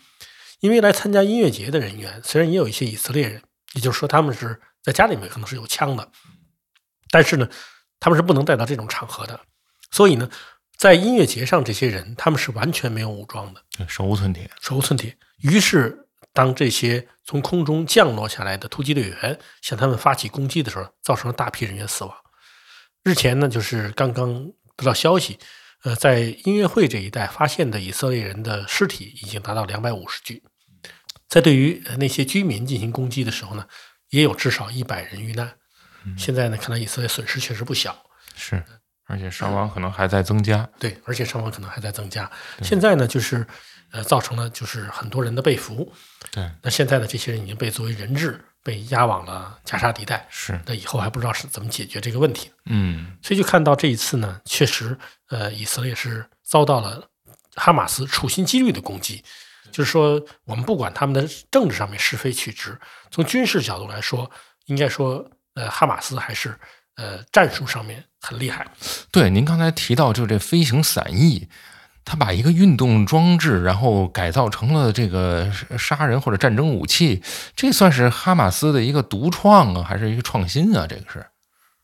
[0.59, 6.09] 因为来参加音乐节的人员虽然也有一些以色列人，也就是说他们是在家里面可能是有枪的，
[7.09, 7.49] 但是呢，
[7.99, 9.37] 他们是不能带到这种场合的，
[9.91, 10.29] 所以呢，
[10.77, 13.61] 在音乐节上这些人他们是完全没有武装的。
[13.85, 15.17] 手无寸铁，手无寸铁。
[15.39, 22.15] 于是，当这些从空中降落下来的突击队员向他们发起攻击的时候，造成了大批人员死亡。
[23.03, 25.37] 日前呢，就是刚刚得到消息，
[25.83, 30.41] 呃，在音乐会这一带发现的以色列人的尸体已经达到两百五十具。
[31.27, 33.67] 在对于呃那些居民进行攻击的时候呢，
[34.09, 35.51] 也有至少一百人遇难。
[36.17, 37.95] 现在呢，看来以色列损失确实不小。
[38.35, 38.63] 是，
[39.05, 42.29] 而且伤亡可能还在增加，对，而且伤亡可能还在增加。
[42.61, 43.45] 现在呢，就是
[43.91, 45.91] 呃，造成了就是很多人的被俘。
[46.31, 50.25] 对，那现在呢，这些人已经被作为人质被押往了加沙地带。
[50.29, 52.51] 是，那以后还不知道是怎么解决这个问题。
[52.65, 54.97] 嗯，所以就看到这一次呢，确实，
[55.29, 57.09] 呃，以色列是遭到了
[57.55, 59.23] 哈马斯处心积虑的攻击。
[59.71, 62.77] 就是说，我们不管他们的政治上面是非曲直，
[63.11, 64.29] 从军事角度来说，
[64.65, 65.25] 应该说，
[65.55, 66.57] 呃，哈马斯还是
[66.95, 68.65] 呃战术上面很厉害。
[69.11, 71.47] 对，您刚才提到就是这飞行伞翼，
[72.03, 77.21] 它把一个运动装置，然后改造成了这个杀人或者战争武器，
[77.55, 80.87] 这算是哈马斯的一个独创啊，还是一个创新啊？
[80.87, 81.25] 这个是，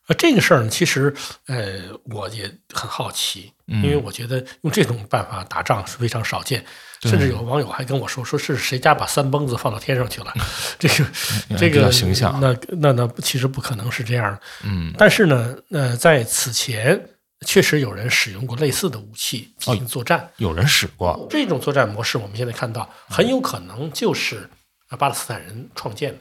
[0.07, 1.13] 呃，这个事儿呢，其实
[1.47, 6.63] 呃，我也很好奇，因为我觉得用这种办法打仗是非常少见，
[7.03, 10.33] 甚至有网友还跟我说，说是谁家把三蹦子放到天上去了，
[10.77, 11.05] 这个
[11.57, 14.41] 这个形象那那那其实不可能是这样的。
[14.63, 17.09] 嗯，但是呢，呃，在此前
[17.45, 24.49] 确实有人使用过类似的武器进行作战，有人使过，这种作战模式我们现在看到很有可能就是
[24.89, 26.19] 呃巴勒斯坦人创建的。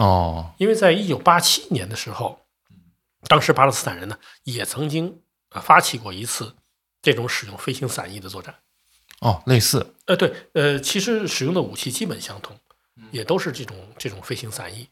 [0.00, 2.40] 哦，因为在一九八七年的时候，
[3.28, 6.54] 当时巴勒斯坦人呢也曾经啊发起过一次
[7.00, 8.54] 这种使用飞行伞翼的作战。
[9.20, 12.58] 哦，类似，呃，对，呃，其实使用的武器基本相同，
[13.12, 14.88] 也都是这种这种飞行伞翼。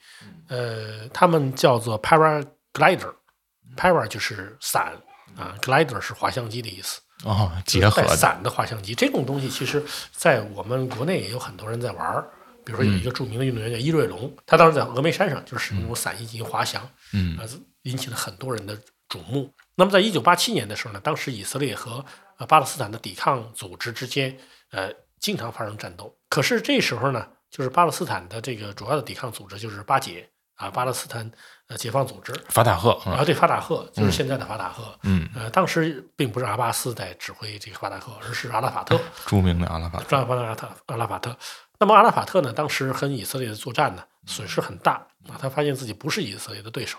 [0.47, 4.93] 呃，他们叫做 paraglider，para 就是伞
[5.37, 7.01] 啊，glider 是滑翔机的意思。
[7.25, 12.31] 哦，结合的，伞的滑翔机，这种东西其实在我们国内也有很多人在玩儿。
[12.65, 17.43] 比如说有一个著名的运动员叫伊瑞龙，他当时在峨眉山上就是使用那种伞翼进行滑翔，嗯啊，
[17.83, 18.77] 引起了很多人的
[19.09, 19.53] 瞩目。
[19.75, 22.05] 那么在一九八七年的时候呢，当时以色列和
[22.39, 24.37] 呃巴勒斯坦的抵抗组织之间，
[24.71, 26.15] 呃，经常发生战斗。
[26.29, 31.29] 可是这时候呢，就是巴勒斯坦的这个主要的抵抗组织就是巴解啊，巴勒斯坦
[31.69, 34.99] 呃解放组织法塔赫，啊，对法塔赫就是现在的法塔赫。
[35.03, 41.37] 嗯，呃，当时并不是阿巴斯在指挥这个法塔赫，而是阿拉法特，著名的阿拉法特，阿拉法特阿拉法特。
[41.79, 44.93] 那么阿拉法特呢，当时和以色列的作战呢，损失很大
[45.27, 46.99] 啊，他发现自己不是以色列的对手，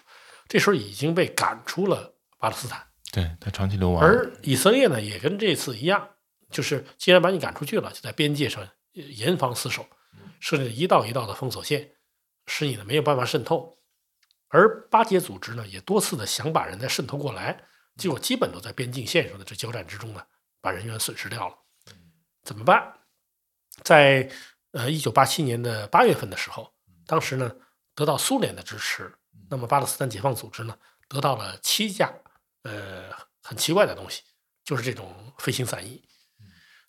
[0.52, 2.86] 这时候已经被赶出了巴勒斯坦。
[3.10, 6.10] 对他长期流亡，而以色列呢，也跟这次一样，
[6.50, 9.88] 就是既然把你赶出去了，就在边界上严防死守，
[10.42, 11.92] 设立了一道一道的封锁线，
[12.48, 13.78] 使你呢没有办法渗透。
[14.50, 17.64] 而巴解组织呢，也多次的想把人再渗透过来，
[17.96, 20.22] 结果基本都在边境线上的这交战之中呢，
[20.60, 21.56] 把人员损失掉了。
[22.44, 22.94] 怎么办？
[23.84, 24.30] 在
[24.72, 26.74] 呃一九八七年的八月份的时候，
[27.08, 27.50] 当时呢
[27.96, 29.14] 得到苏联的支持，
[29.52, 30.76] 那么巴勒斯坦解放组织呢
[31.10, 32.12] 得到了七架
[32.64, 33.12] 呃
[33.44, 34.22] 很奇怪的东西，
[34.64, 36.02] 就是这种飞行伞翼。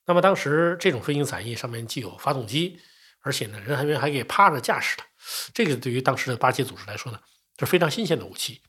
[0.06, 2.80] 那么当时这种飞行伞翼上面既有发动机，
[3.20, 5.02] 而且呢人员还可以趴着驾驶的，
[5.52, 7.18] 这个对于当时的巴解组织来说呢，
[7.58, 8.62] 是非常新鲜的武器。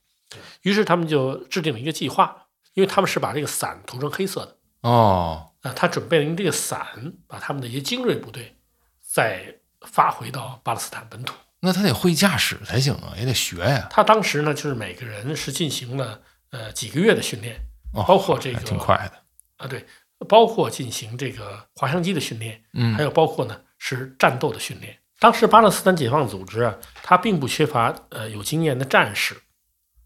[0.64, 4.58] 于是他们就制定了一个计划，因为他们是把这个伞涂成黑色的。
[4.82, 8.58] 哦，那，他准备了用这个伞把他们的一些精锐部队
[9.00, 11.36] 再发回到巴勒斯坦本土。
[11.66, 16.22] 那他得会驾驶才行啊，也得学呀，他当时呢，就是每个人是进行了
[16.52, 17.56] 呃几个月的训练，
[17.94, 19.24] 哦包括这个还挺快的，
[19.56, 19.86] 啊，对，
[20.28, 25.00] 包括进行这个滑翔机的训练，嗯还有包括呢是战斗的训练。
[25.20, 29.34] 当时巴勒斯坦解放组织啊，他并不缺乏呃有经验的战士，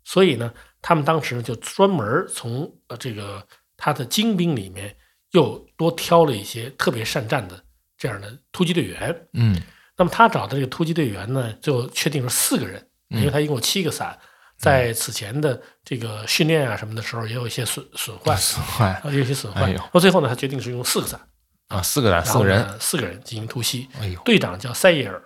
[0.04, 3.44] 所以呢，他们当时呢就专门从呃这个
[3.76, 4.96] 他的精兵里面
[5.32, 7.64] 又多挑了一些特别善战的
[7.98, 9.28] 这样的突击队员。
[9.34, 9.60] 嗯
[9.98, 14.18] 那么他找的这个突击队员呢，就确定了四个人，因为他一共有七个伞，
[14.58, 19.64] 在此前的这个训练啊什么的时候，也有一些损损坏，损坏啊，有一些损坏。
[19.64, 21.20] 哎呦到最后呢，他决定是用四个伞，
[21.68, 23.90] 啊，四个伞，四个人，四个人进行突袭。
[24.00, 25.22] 哎呦，队长叫塞耶尔，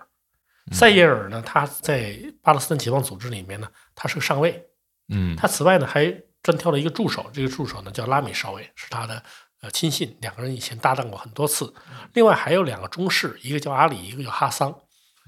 [0.72, 4.68] 塞耶尔呢，他在巴勒斯坦解放组织里面呢，他是个上尉。
[5.08, 6.06] 嗯他此外呢还
[6.42, 9.22] 专挑了一个助手，这个助手呢叫拉米少尉，是他的
[9.62, 11.72] 呃亲信，两个人以前搭档过很多次。
[12.12, 14.74] 另外还有两个中士，一个叫阿里，一个叫哈桑。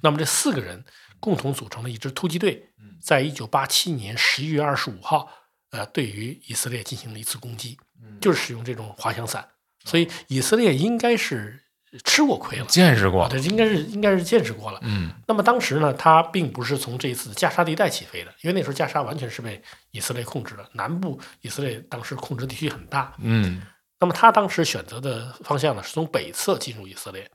[0.03, 0.85] 那么这四个人
[1.18, 2.68] 共同组成了一支突击队，
[3.01, 5.31] 在一九八七年十一月二十五号，
[5.70, 7.79] 呃，对于以色列进行了一次攻击，
[8.20, 9.49] 就是使用这种滑翔伞。
[9.85, 11.62] 所以以色列应该是
[12.03, 12.66] 吃过亏了。
[12.66, 14.81] 见识过啊，，对，应该是应该是见识过了。
[14.83, 23.14] 嗯那么当时呢，它并不是从这一次加沙地带起飞的，因为那时候加沙完全是被以色列控制的，南部以色列当时控制地区很大。
[23.18, 23.62] 嗯
[24.00, 27.30] 那么他当时选择的方向呢，是从北侧进入以色列。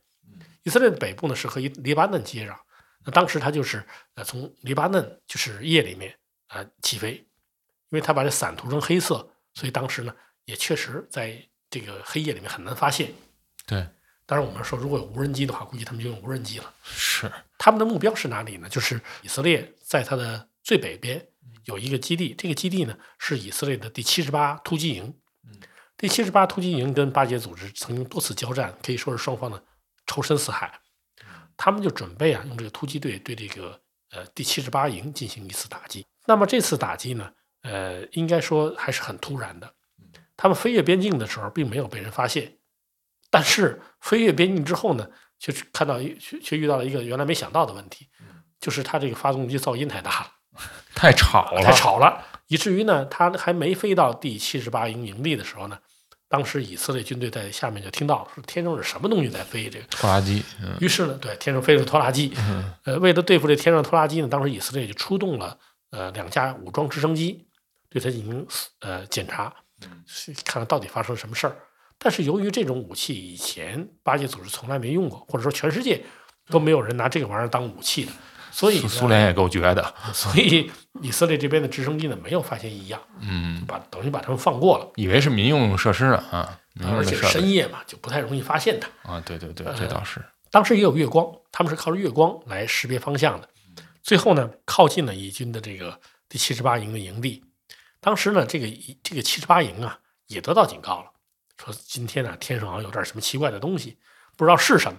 [0.63, 2.55] 以色列的北部呢是和黎巴嫩接壤，
[3.05, 3.83] 那当时他就是
[4.15, 6.11] 呃从黎巴嫩就是夜里面
[6.47, 10.13] 啊、呃起飞，因为他把这伞涂成黑色，所以当时呢
[10.45, 13.11] 也确实在这个黑夜里面很难发现。
[13.65, 13.87] 对，
[14.25, 16.73] 当然我们说如果有无人机的话，估计他们就用无人机了。
[16.83, 18.67] 是，他们的目标是哪里呢？
[18.67, 21.25] 就是以色列在它的最北边
[21.65, 25.17] 有一个基地，这个基地呢是以色列的第七十八突击营。
[25.99, 29.61] 第七十八突击营跟巴解组织曾经多次交战，可以说是双方的
[30.07, 30.79] 仇深似海。
[31.57, 33.81] 他们就准备啊，用这个突击队对这个
[34.11, 36.07] 呃第七十八营进行一次打击。
[36.25, 37.29] 那么这次打击呢，
[37.63, 39.73] 呃，应该说还是很突然的。
[40.37, 42.59] 他们飞越边境的时候，并没有被人发现，
[43.29, 45.05] 但是飞越边境之后呢，
[45.37, 48.07] 却看到一却却遇到了一个原来没想到的问题，
[48.57, 50.31] 就是它这个发动机噪音太大了，
[50.95, 55.77] 太吵了，太吵了，以至于呢，它还没飞到第七十八营营地的时候呢，
[56.29, 60.77] 当时以色列军队在下面就听到了说天上是什么东西在飞，这个，拖拉机，嗯。
[60.79, 62.31] 于是呢，对天上飞了个拖拉机，
[62.83, 65.57] 呃，为了对付这天上拖拉机呢，当时以色列就出动了
[65.89, 67.47] 呃两架武装直升机，
[67.89, 68.45] 对它进行
[68.81, 69.51] 呃检查，
[70.05, 71.55] 是看看到底发生了什么事儿。
[71.97, 76.01] 但是由于这种武器以前巴解组织从来没用过，或者说全世界
[76.47, 78.11] 都没有人拿这个玩意儿当武器的，
[78.51, 88.89] 所以苏苏联也够绝的， 所以以色列这边的直升机呢没有发现异样，嗯，把等于把他们放过了，以为是民用设施呢啊，而且深夜嘛就不太容易发现它。
[89.11, 93.49] 啊，对对对，这倒是，当时也有月光，他们是靠着月光来识别方向的。
[94.01, 97.43] 最后呢，靠近了以军的这个第七十八营的营地。
[97.99, 98.67] 当时呢，这个
[99.03, 101.11] 这个七十八营啊也得到警告了，
[101.57, 103.97] 说今天呢天上好像有点什么奇怪的东西，
[104.37, 104.97] 不知道是什么。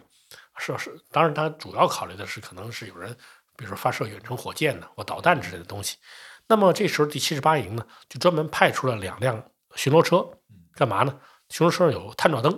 [0.59, 3.17] 是是，当然他主要考虑的是可能是有人，
[3.61, 5.99] 比如说发射远程火箭呢或导弹之类的东西。
[6.47, 9.45] 那么这时候第七十八营呢就专门派出了两辆
[9.75, 10.27] 巡逻车，
[10.75, 11.15] 干嘛呢？
[11.51, 12.51] 巡逻车上有探照灯，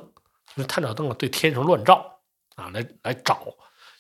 [0.55, 2.21] 就是探照灯啊对天上乱照
[2.55, 3.43] 啊，来来找，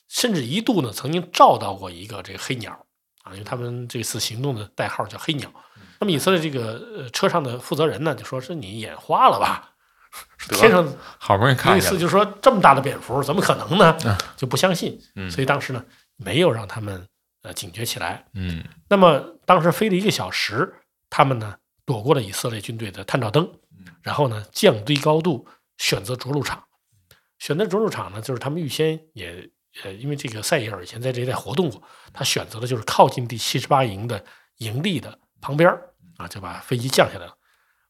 [0.08, 2.86] 甚至一度呢曾经照到过一个这个黑鸟
[3.24, 5.52] 啊，因为他们这次行动的代号叫黑鸟。
[5.98, 9.70] 那么以色列这个呃车上的负责人呢就说是你眼花了吧？
[10.50, 10.86] 天上
[11.18, 14.16] 好不容易看见了，类似就说这么大的蝙蝠怎么可能呢嗯？
[14.36, 15.82] 就不相信，嗯所以当时呢
[16.24, 17.06] 没有让他们
[17.42, 18.24] 呃警觉起来。
[18.35, 20.74] 嗯那么当时飞了一个小时，
[21.11, 23.50] 他们呢躲过了以色列军队的探照灯，
[24.02, 25.46] 然后呢降低高度，
[25.78, 26.64] 选择着陆场。
[27.38, 29.50] 选择着陆场呢，就是他们预先也
[29.82, 31.82] 呃，因为这个塞耶尔以前在这一带活动过，
[32.12, 34.24] 他选择的就是靠近第七十八营的
[34.58, 37.37] 营地的旁边儿啊，就把飞机降下来了。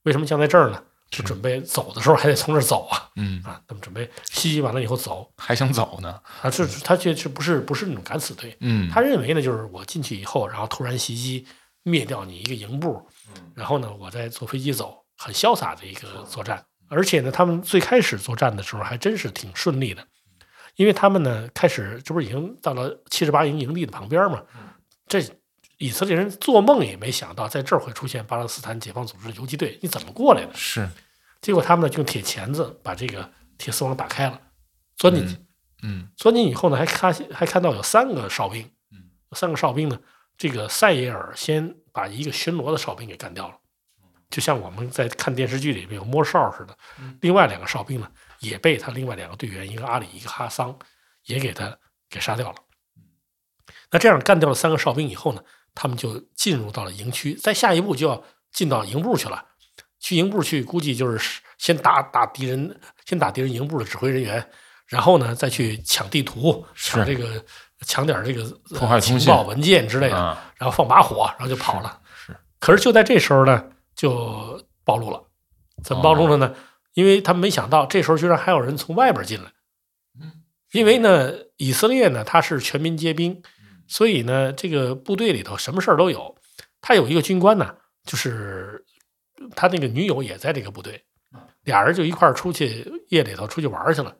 [0.05, 0.83] 为什么降在这儿呢？
[1.12, 3.09] 就准备走的时候还得从这儿走啊。
[3.16, 3.61] 嗯，啊！
[3.68, 5.31] 他们准备袭击完了以后走。
[5.37, 6.18] 还想走呢。
[6.40, 11.46] 啊，这他这这不是不是那种敢死队，嗯，他认为呢，就是我进去以后，然后突然袭击
[11.83, 13.07] 灭掉你一个营部，
[13.55, 16.64] 然后呢，我再坐飞机走，很潇洒的一个作战。
[16.88, 20.07] 而且呢，他们最开始作战的时候还真是挺顺利的，
[20.77, 24.42] 因为他们呢开始这不是已经到了七十八营营地的旁边嘛，
[25.07, 25.22] 这
[25.83, 30.55] 以色列人做梦也没想到在这儿会出现巴勒斯坦解放组织的游击队，你怎么过来的？
[30.55, 30.88] 是，
[31.40, 34.40] 结果他们呢就用铁钳子把这个铁丝网打开了，
[34.97, 35.37] 钻进去。
[35.83, 39.99] 嗯钻进以后呢，还看还看到有三个哨兵，嗯三个哨兵呢，
[40.38, 43.57] 这个塞耶尔先把一个巡逻的哨兵给干掉了，
[44.31, 46.79] 就像我们在看电视剧里面有摸哨似的。
[47.21, 50.79] 另外两个哨兵呢，也被他另外两个队员，一个阿里，一个哈桑，
[51.25, 51.77] 也给他
[52.09, 52.57] 给杀掉了。
[53.90, 55.42] 那这样干掉了三个哨兵以后呢，
[55.75, 59.45] 他们就进入到了营区，再下一步就要进到营部去了。
[59.99, 64.45] 去营部去，估计就是先打打敌人，先打敌人营部的指挥人员，
[64.87, 67.45] 然后呢再去抢地图，抢这个
[67.87, 72.01] 抢点这个呃破坏情报文件之类的，啊，然后放把火，然后就跑了。
[72.15, 75.23] 是，可是就在这时候呢，就暴露了。
[75.85, 76.55] 怎么暴露了呢？
[76.95, 79.53] 因为他们没想到这时候居然还有人从外边进来。
[80.73, 83.43] 因为呢，以色列呢，它是全民皆兵，
[83.92, 86.35] 所以呢，这个部队里头什么事儿都有。
[86.81, 87.74] 他有一个军官呢，
[88.07, 88.83] 就是
[89.55, 91.05] 他那个女友也在这个部队，
[91.64, 94.16] 俩人就一块儿出去夜里头出去玩去了，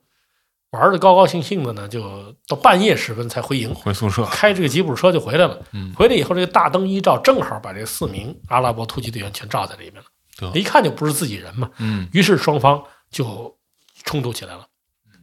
[0.72, 3.74] 玩的高高兴兴的呢，就到半夜时分才回营。
[3.74, 4.26] 回宿舍。
[4.26, 5.58] 开这个吉普车就回来了。
[5.72, 10.52] 嗯回来以后，这个大灯一照，正好把这四名阿拉伯突击队员全罩在里面了。
[10.54, 11.70] 一看就不是自己人嘛。
[11.78, 13.58] 嗯于是双方就
[14.04, 14.66] 冲突起来了。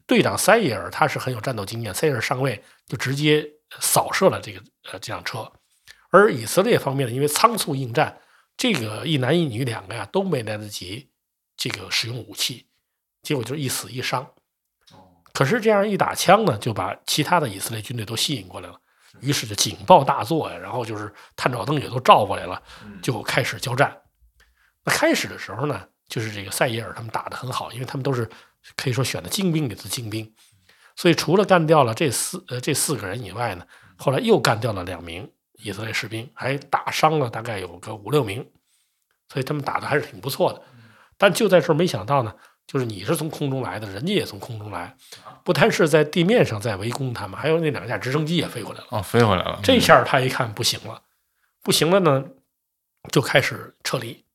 [0.07, 3.47] 队长塞耶尔他是很有战斗经验，塞耶尔上尉就直接
[3.79, 5.51] 扫射了这个呃这辆车。
[6.10, 8.19] 而以色列方面呢，因为仓促应战，
[8.58, 11.12] 这个一男一女两个呀都没来得及
[11.55, 12.67] 这个使用武器，
[13.21, 14.27] 结果就是一死一伤。
[15.32, 18.82] 可是这样一打枪呢，就把其他的以色列军队都吸引过来了，
[19.21, 22.62] 于是就警报大作呀，然后就是探照灯也都照过来了，
[23.03, 23.95] 就开始交战。
[24.84, 28.27] 那开始的时候呢，就是这个塞耶尔他们打得很好，因为他们都是
[28.75, 30.34] 可以说选的精兵里的精兵，
[30.99, 38.45] 所以除了干掉了这四呃这四个人以外呢，后来又干掉了两名以色列士兵，还打伤了大概有个五六名，
[39.29, 40.62] 所以他们打的还是挺不错的。
[41.17, 42.35] 但就在这儿没想到呢，
[42.67, 44.93] 就是你是从空中来的，人家也从空中来，
[45.45, 48.88] 不单是在地面上在围攻他们，还有那两架直升机也飞过来了。
[48.89, 49.62] 哦，飞回来了。
[49.63, 51.01] 这下他一看不行了，
[51.63, 52.25] 不行了呢，
[53.09, 54.25] 就开始撤离。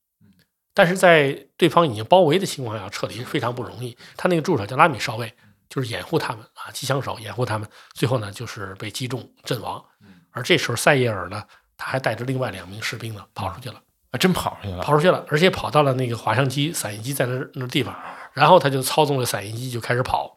[0.73, 3.95] 但是在对方已经包围的情况下，撤离是非常不容易。
[4.17, 5.35] 他那个助手叫拉米少尉，
[5.69, 7.69] 就是掩护他们啊，机枪手掩护他们。
[7.93, 9.83] 最后呢，就是被击中阵亡。
[10.31, 11.43] 而这时候塞耶尔呢，
[11.77, 13.81] 他还带着另外两名士兵呢跑出去了。
[14.11, 14.83] 啊，真跑出去了。
[14.83, 17.97] 跑出去了，而且跑到了那个滑翔机、散翼机在那那地方，
[18.33, 20.37] 然后他就操纵着散翼机就开始跑。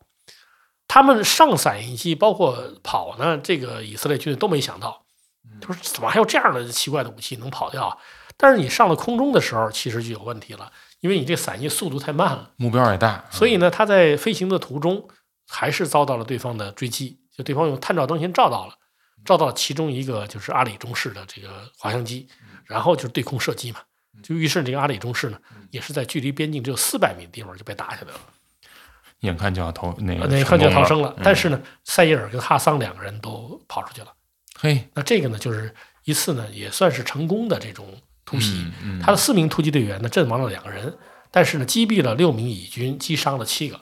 [0.88, 5.06] 他们上散翼机，包括跑呢，这个以色列军队都没想到，
[5.60, 7.98] 他说怎么还有这样的奇怪的武器能跑掉啊？
[8.38, 15.08] 但是你上了空中的时候，其实就有问题了，因为你这散翼速度太慢了，目标也大，所以呢，他在飞行的途中
[15.48, 18.74] 还是遭到了对方的追击，就对方用探照灯先照到了，
[19.24, 22.28] 照到其中一个就是阿里中式的这个滑翔机，
[22.66, 23.80] 然后就是对空射击嘛，
[24.24, 25.40] 就于是这个阿里中式呢，
[25.72, 28.20] 也是在距离边境只有四百米的地方就被打下来了，
[29.20, 31.16] 眼看就要逃那个，那一看就要逃生了。
[31.24, 34.14] 但是，是呢，塞耶尔跟哈桑两个人都跑出去了。
[34.60, 35.74] 嘿，那这个呢，就是
[36.06, 37.86] 一次呢也算是成功的这种
[38.28, 38.52] 突袭。
[38.58, 40.94] 嗯嗯他的四名突击队员呢阵亡了两个人，
[41.32, 43.80] 但是呢击毙了六名以军，击伤了七个。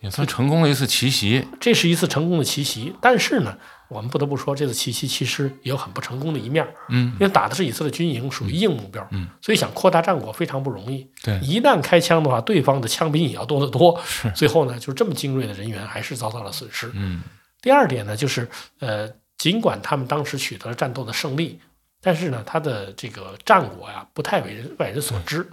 [0.00, 1.46] 也算成功了一次奇袭。
[1.60, 3.54] 这是一次成功的奇袭，但是呢，
[3.88, 6.66] 我们不得不说，这次奇袭其实也有很不成功的一面。
[6.88, 11.06] 嗯因为打的是以色列军营，属于硬目标，嗯，所以想扩大战果非常不容易。
[11.22, 14.00] 对一旦开枪的话，对方的枪兵也要多得多。
[14.34, 16.90] 最后呢，就是这么精锐的人员还是遭到了损失。
[16.94, 17.22] 嗯
[17.60, 21.60] 第二点呢，就是呃，尽管他们当时取得了战斗的胜利，
[22.00, 25.46] 但是呢，他的这个战果呀，不太为人外人所知，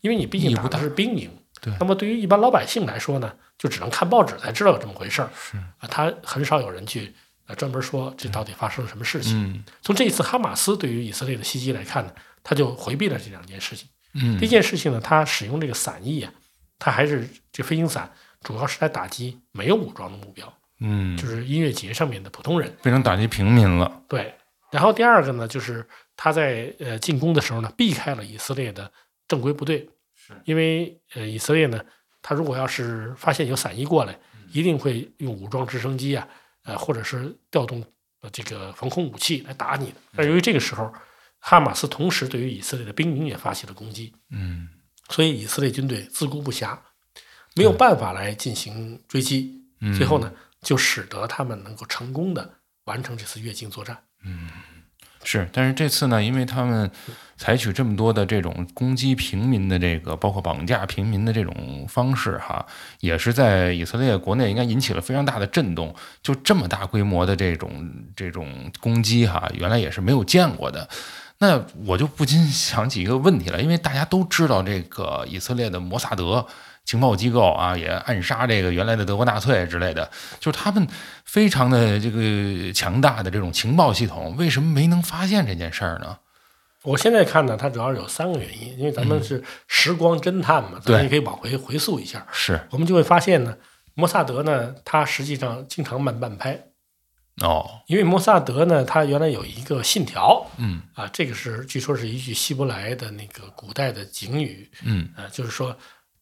[0.00, 1.30] 因为你毕竟打的是兵营。
[1.60, 5.28] 对那么对于一般老百姓来说呢，就只能看报纸才知道有这么回事儿。
[5.34, 7.12] 是啊，他很少有人去
[7.48, 9.36] 呃专门说这到底发生了什么事情。
[9.42, 12.12] 嗯从这一次哈马斯对于以色列的袭击来看呢，
[12.44, 13.88] 他就回避了这两件事情。
[14.14, 16.32] 嗯第一件事情呢，他使用这个伞翼啊，
[16.78, 18.08] 他还是这飞行伞，
[18.42, 22.72] 主要是来打击没有武装的目标，嗯，就是音乐节上面的普通人。
[22.84, 24.00] 变成打击平民了。
[24.08, 24.32] 对，
[24.70, 28.90] 然后第二个呢，就是他在呃进攻的时候呢，避开了以色列的
[29.26, 29.88] 正规部队，
[30.44, 31.80] 因为呃以色列呢，
[32.20, 34.18] 他如果要是发现有散役过来，
[34.52, 36.28] 一定会用武装直升机啊，
[36.64, 37.82] 呃或者是调动
[38.20, 39.96] 呃这个防空武器来打你的。
[40.14, 40.92] 但由于这个时候，
[41.38, 44.68] 哈马斯同时对于以色列的兵营也发起了攻击，嗯
[45.08, 46.78] 所以以色列军队自顾不暇，
[47.54, 49.64] 没有办法来进行追击。
[49.80, 52.52] 嗯，最后呢，就使得他们能够成功的
[52.84, 53.96] 完成这次越境作战。
[55.30, 56.90] 是，但是这次呢，因为他们
[57.36, 62.64] 采取这么多的这种攻击平民的这个，包括绑架平民的这种方式，哈，
[63.00, 65.94] 也是在以色列国内应该引起了非常大的震动。
[66.22, 67.70] 就这么大规模的这种
[68.16, 70.88] 这种攻击，哈，原来也是没有见过的。
[71.40, 76.46] 那我就不禁想起一个问题了，因为大家都知道这个以色列的摩萨德
[76.88, 80.10] 情报机构啊，也暗杀这个原来的德国纳粹之类的，
[80.40, 80.88] 就是他们
[81.22, 86.16] 非常的这个强大的这种情报系统，为什么没能发现这件事儿呢？
[86.84, 90.94] 我现在看呢，它主要有三个原因，因为咱们是时光侦探嘛，咱对。
[90.96, 92.58] 们也可以往回回溯一下，是。
[92.70, 93.54] 我们就会发现呢，
[93.92, 96.58] 摩萨德呢，他实际上经常慢半拍，
[97.42, 100.80] 哦，因为摩萨德呢，它原来有一个信条嗯。
[100.94, 105.10] 啊，这个是据说是一句希伯来的那个古代的警语，嗯。
[105.14, 105.76] 啊，就是说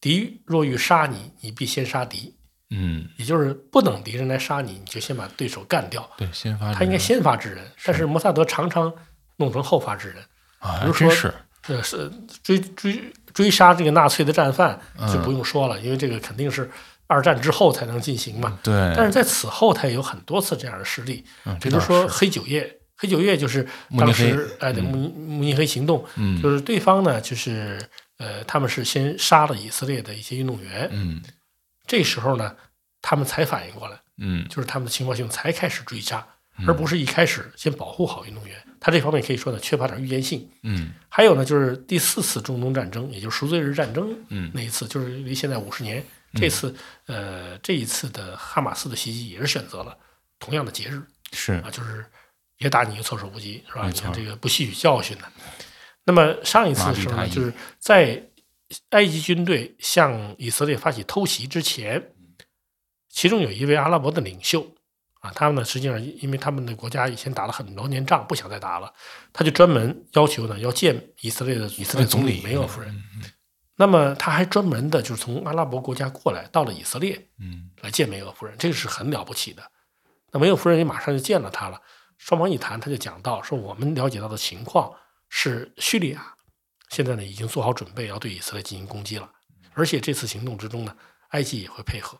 [0.06, 2.32] 敌若欲杀你，你必先杀敌，
[2.70, 6.08] 嗯，也就是不等敌人来杀你，你就先把对手干掉。
[6.16, 8.92] 对，先发制他应该先发制人，但是摩萨德常常
[9.38, 10.18] 弄成后发制人。
[10.60, 11.34] 啊，比如说真是
[11.66, 12.08] 呃，是
[12.44, 16.70] 追追追杀这个纳粹的战犯嗯就不用说了，因为这个肯定是
[17.08, 18.56] 二战之后才能进行嘛。
[18.62, 23.66] 对，但是在此后，他也有很多次这样的事例，嗯比如说黑九月，黑九月就是
[23.98, 27.76] 当时哎，对慕尼慕尼黑行动，嗯就是对方呢，就是
[28.18, 31.22] 呃，他们是先杀了以色列的一些运动员，嗯
[31.86, 32.56] 这时候呢，
[33.02, 36.26] 他们才反应过来，嗯就是他们的情报系统才开始追杀，
[36.66, 38.56] 而不是一开始先保护好运动员。
[38.80, 40.48] 他这方面可以说呢，缺乏点预见性。
[40.62, 46.04] 嗯还有呢，就是第四次中东战争，也就是赎罪日战争，嗯那一次就是离现在五十年。
[46.34, 46.74] 这次，
[47.06, 49.96] 呃，这一次的哈马斯的袭击也是选择了
[50.38, 51.00] 同样的节日
[51.32, 52.04] 是啊，就是
[52.58, 53.88] 也打你一个措手不及，是吧？
[53.88, 55.24] 你看这个不吸取教训的。
[56.06, 58.30] 那么上一次的时候呢，就是在
[58.90, 62.14] 埃及军队向以色列发起偷袭之前，
[63.10, 64.66] 其中有一位阿拉伯的领袖
[65.20, 68.90] 啊，他们呢实际上因为他们的国家以前打了很多年仗，不想再打了，
[69.32, 72.40] 他就专门要求呢要见以色列的以色列总理。
[72.42, 73.02] 梅厄夫人。
[73.78, 77.68] 那么他还专门的就是从阿拉伯国家过来，到了以色列嗯。
[77.82, 79.62] 来见梅厄夫人，这个是很了不起的。
[80.32, 81.80] 那梅厄夫人也马上就见了他了，
[82.16, 84.90] 双方一谈，他就讲到说，我们了解到的情况
[85.28, 86.34] 是叙利亚
[86.90, 89.30] 现在呢已经做好准备要对以色列进行攻击了，
[89.74, 90.96] 而且这次行动之中呢，
[91.28, 92.18] 埃及也会配合。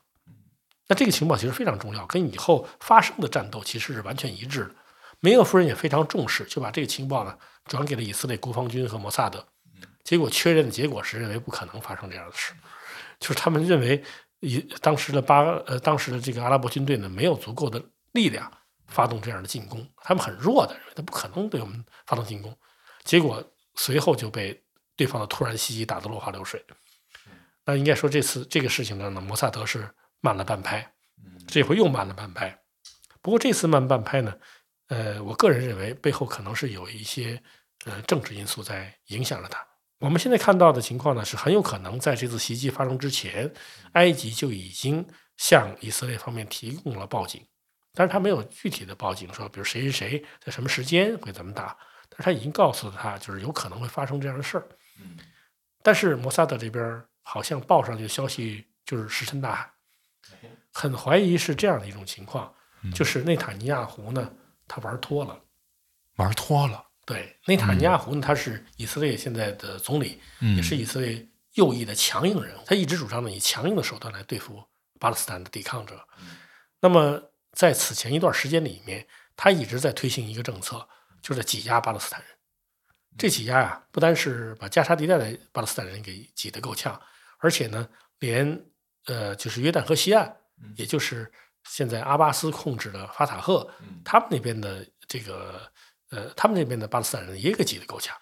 [0.89, 4.75] 那这个情报其实非常重要，跟以后发生的战斗其实是完全一致的。
[5.21, 9.45] 梅厄夫人也非常重视，就把这个情报呢转给了以色列国防军和摩萨德。
[10.05, 12.53] 结果确认的结果是认为不可能发生这样的事，
[13.19, 14.03] 就是他们认为
[14.41, 17.83] 以当时的巴呃当时的这个阿拉伯军队呢没有足够的
[18.13, 18.53] 力量
[18.87, 22.57] 发动这样的进攻，他们很弱的，认为他不可能对我们发动进攻。
[23.07, 23.43] 结果
[23.77, 24.63] 随后就被
[24.95, 26.63] 对方的突然袭击打得落花流水。
[27.65, 29.89] 那应该说这次这个事情上呢，摩萨德是
[30.21, 30.93] 慢了半拍，
[31.49, 32.57] 这回又慢了半拍。
[33.23, 34.35] 不过这次慢半拍呢，
[34.89, 37.43] 呃，我个人认为背后可能是有一些
[37.87, 39.67] 呃政治因素在影响着他。
[39.99, 43.53] 我们现在看到的情况呢，是很有可能在这次袭击发生之前，
[43.93, 45.05] 埃及就已经
[45.37, 47.45] 向以色列方面提供了报警，
[47.95, 51.77] 但是他没有具体的报警说，比如谁谁谁在什么时间会怎么打，
[52.17, 54.67] 但是他已经告诉了他，就是有可能会发生这样的事儿。
[55.83, 59.71] 但是摩萨德这边好像报上去的消息就是石沉大海，
[60.73, 62.53] 很怀疑是这样的一种情况，
[62.95, 64.33] 就是内塔尼亚胡呢，
[64.67, 65.39] 他玩脱了。
[66.17, 72.63] 玩脱了，对，内塔尼亚胡呢，他是以色列现在的总理，嗯也是以色列右翼的强硬人物。
[72.65, 74.65] 他一直主张呢以强硬的手段来对付
[74.99, 76.09] 巴勒斯坦的抵抗者。
[76.81, 79.07] 那么在此前一段时间里面，
[79.37, 80.89] 他一直在推行一个政策，
[81.27, 82.31] 就是挤压巴勒斯坦人。
[83.19, 87.01] 这挤压呀、不单是把加沙地带的巴勒斯坦人给挤得够呛，
[87.39, 87.89] 而且呢，
[88.21, 88.65] 连
[89.07, 90.37] 呃就是约旦河西岸，
[90.77, 91.33] 也就是
[91.65, 93.69] 现在阿巴斯控制的法塔赫，
[94.05, 95.61] 他们那边的这个
[96.11, 98.17] 呃，他们那边的巴勒斯坦人也给挤得够呛，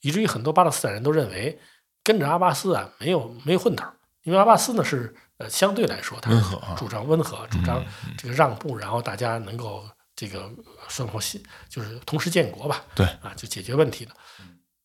[0.00, 1.60] 以至于很多巴勒斯坦人都认为
[2.02, 3.84] 跟着阿巴斯啊没有没有混头，
[4.22, 6.30] 因为阿巴斯呢是呃相对来说他
[6.76, 7.84] 主张温和，主张
[8.16, 10.50] 这个让步，然后大家能够这个
[10.88, 14.14] 生活系就是同时建国吧，对啊，就解决问题了。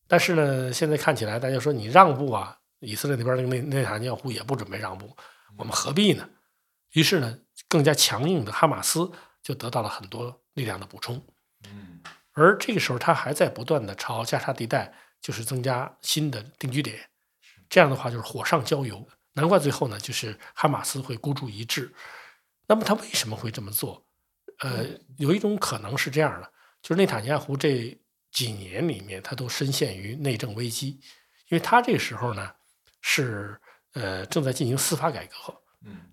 [0.06, 5.14] 但是呢，现在看起来大家说你让步啊，以色列那边那个内内塔尼亚胡也不准备让步，
[5.56, 6.28] 我们何必呢？
[6.92, 9.10] 于是呢，更加强硬的哈马斯
[9.42, 11.22] 就得到了很多力量的补充。
[12.32, 17.10] 而这个时候他还在不断的朝加沙地带就是增加新的定居点，
[17.68, 19.06] 这样的话就是火上浇油。
[19.34, 21.92] 难怪最后呢，就是哈马斯会孤注一掷。
[22.66, 24.07] 那么他为什么会这么做？
[24.60, 24.86] 呃，
[25.18, 26.50] 有一种可能是这样的，
[26.82, 27.96] 就是内塔尼亚胡这
[28.30, 31.00] 几年里面，他都深陷于内政危机，
[31.48, 32.50] 因为他这个时候呢
[33.00, 33.58] 是
[33.94, 35.34] 呃正在进行司法改革。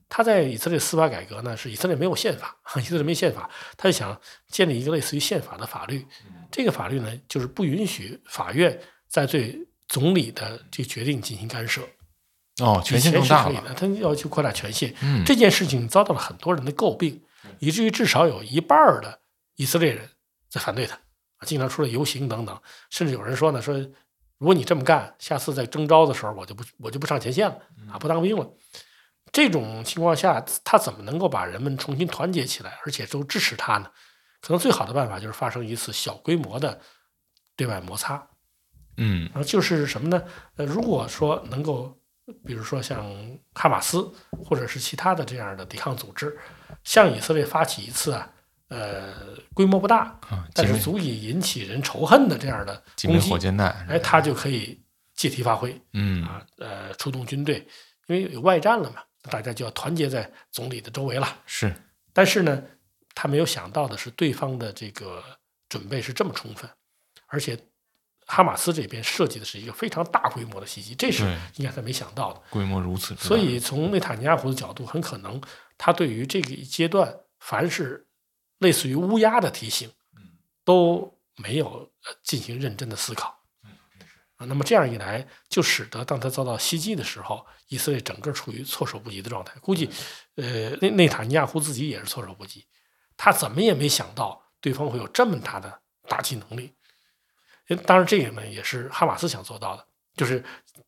[0.08, 4.18] 他在以色列司法改革呢，是以色列没有宪法， 以色列没宪法，他就想
[4.48, 6.06] 建立一个类似于宪法的法律。
[6.52, 11.82] 这个法律呢，就是不允许法院在对总理的这个决定进行干涉。
[12.60, 13.74] 哦，权限更大了。
[13.74, 17.22] 他要求扩大权限，嗯，这件事情遭到了很多人的诟病，
[17.60, 19.20] 以至于至少有一半儿的
[19.56, 20.10] 以色列人
[20.50, 23.78] 在反对他，啊，经常出来游行等等，甚至有人说呢，说
[24.38, 27.56] 如果你这么干，下次在征召的时候，我就不我就不上前线了，
[27.92, 28.50] 啊，不当兵了。
[29.32, 33.92] 这种情况下，他怎么能够把人们重新团结起来，而且都支持他呢？
[34.42, 36.80] 可能最好的办法就是发生一次小规模的
[37.56, 38.28] 对外摩擦，
[38.98, 40.24] 嗯，然后就是什么呢？
[40.56, 42.00] 呃，如果说能够。
[42.46, 43.06] 比如说像
[43.54, 44.12] 哈马斯
[44.44, 46.36] 或者是其他的这样的抵抗组织，
[46.84, 48.30] 向以色列发起一次啊，
[48.70, 49.14] 呃，
[49.54, 50.20] 规模不大，
[50.54, 54.82] 但是足以引起人仇恨的这样的攻击，火箭弹，哎，他就可以
[55.14, 57.58] 借题发挥，嗯啊，呃，出动军队，
[58.08, 61.28] 因为有外战了嘛，大家就要团结在总理的周围了。
[61.46, 61.72] 是，
[62.12, 62.64] 但是呢，
[63.14, 65.24] 他没有想到的是，对方的这个
[65.70, 66.70] 准备是这么充分，
[67.28, 67.58] 而且。
[68.26, 71.24] 哈马斯这边设计的是一个非常大规模的袭击，这是
[71.56, 72.42] 应该他没想到的。
[72.50, 75.40] 规模如此，所以从内塔尼亚胡的角度，很可能
[75.78, 78.08] 他对于这个阶段，凡是
[78.60, 79.92] 类似于乌鸦的提醒，
[80.64, 81.92] 都没有
[82.24, 83.40] 进行认真的思考。
[84.38, 89.54] 啊，那么这样一来，就使得当他遭到袭击的时候，以色列整个处于措手不及的状态。
[89.62, 89.90] 估计，
[90.36, 92.66] 呃，内内塔尼亚胡自己也是措手不及，
[93.16, 96.75] 他怎么也没想到对方会有这么大的打击能力。
[97.86, 99.86] 当然，这个呢也是哈马斯想做到的，
[100.16, 100.44] 就是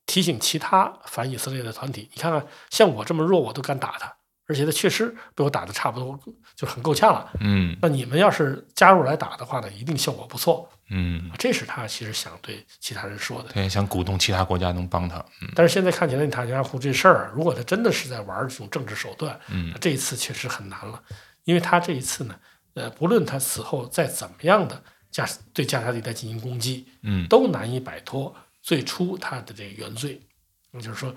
[0.05, 4.13] 提醒其他反以色列的团体，你看看，像我这么弱，我都敢打他，
[4.47, 6.19] 而且他确实被我打的差不多，
[6.55, 7.31] 就很够呛了。
[7.39, 10.69] 嗯，那你们要是加入来打的话呢，一定效果不错。
[10.89, 13.49] 嗯，这是他其实想对其他人说的。
[13.51, 15.17] 对，想鼓动其他国家能帮他。
[15.41, 21.01] 嗯，但是现在看起来，塔尼亚胡这事儿，如果他真的是在玩这种政治手段，嗯，这一次确实很难了，
[21.43, 22.35] 因为他这一次呢，
[22.75, 24.81] 呃，不论他此后再怎么样的。
[25.17, 30.21] 加对加沙地带进行攻击，嗯，都难以摆脱最初他的这个原罪，
[30.69, 31.11] 那就是说，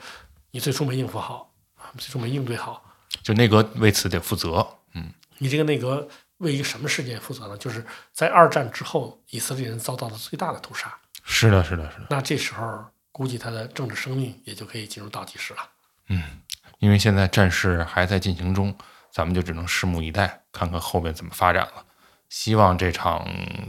[0.53, 2.83] 你最初没应付好啊，最初没应对好，
[3.23, 7.59] 就内阁为此得负责，嗯，你这个内阁为一个什么事件负责呢？
[7.59, 12.07] 就是在二战之后，以色列人遭到了最大的屠杀，是的，是的，是的。
[12.09, 12.83] 那这时候
[13.13, 15.61] 估计他的政治生命也就可以进入倒计时了，
[16.09, 16.41] 嗯，
[16.79, 18.75] 因为现在战事还在进行中，
[19.13, 21.85] 咱们就只能拭目以待，看看后面怎么发展了。
[22.31, 23.19] 希望这场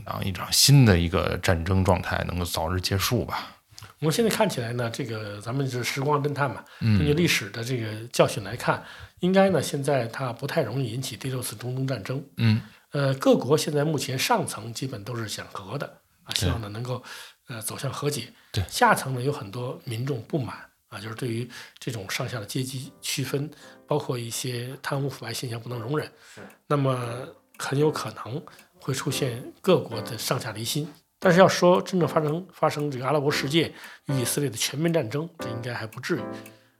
[0.05, 3.57] 啊一场新的一个战争状态能够早日结束吧。
[3.99, 8.83] 我们现在看起来呢，这个咱们是时光侦探嘛，根据历史的这个教训来看，
[9.19, 12.23] 应该呢现在它不太容易引起第六次中东战争。
[12.37, 15.85] 嗯，呃，各国现在目前上层基本都是想和的
[16.23, 17.03] 啊，希望呢能够
[17.47, 18.33] 呃走向和解。
[18.51, 20.55] 对，下层呢有很多民众不满
[20.89, 21.47] 啊，就是对于
[21.77, 23.49] 这种上下的阶级区分，
[23.87, 26.11] 包括一些贪污腐败现象不能容忍。
[26.33, 27.27] 是，那么。
[27.61, 28.41] 很有可能
[28.79, 33.71] 会出现各国的上下离心，但是要说真正发生发生这个阿拉伯世界
[34.07, 36.21] 与以色列的全面战争，这应该还不至于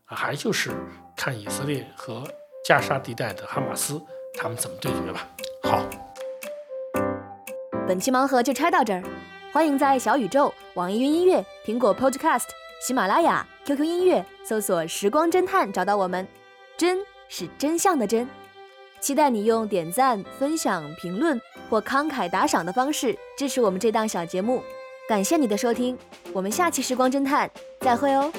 [0.05, 0.71] 啊，还就是
[1.15, 2.23] 看以色列和
[2.65, 4.01] 加沙地带的哈马斯
[4.39, 5.27] 他们怎么对决吧。
[5.63, 5.87] 好，
[7.87, 9.03] 本期盲盒就拆到这儿，
[9.53, 12.47] 欢迎在小宇宙、网易云音乐、苹果 Podcast、
[12.85, 16.27] 喜马拉雅、QQ 音乐搜索“时光侦探”找到我们，
[16.75, 16.97] 真
[17.29, 18.27] 是真相的真。
[19.01, 24.61] 期待你用点赞、分享、评论或慷慨打赏的方式支持我们这档小节目，
[25.09, 25.97] 感谢你的收听，
[26.31, 27.49] 我们下期时光侦探
[27.79, 28.31] 再会哦。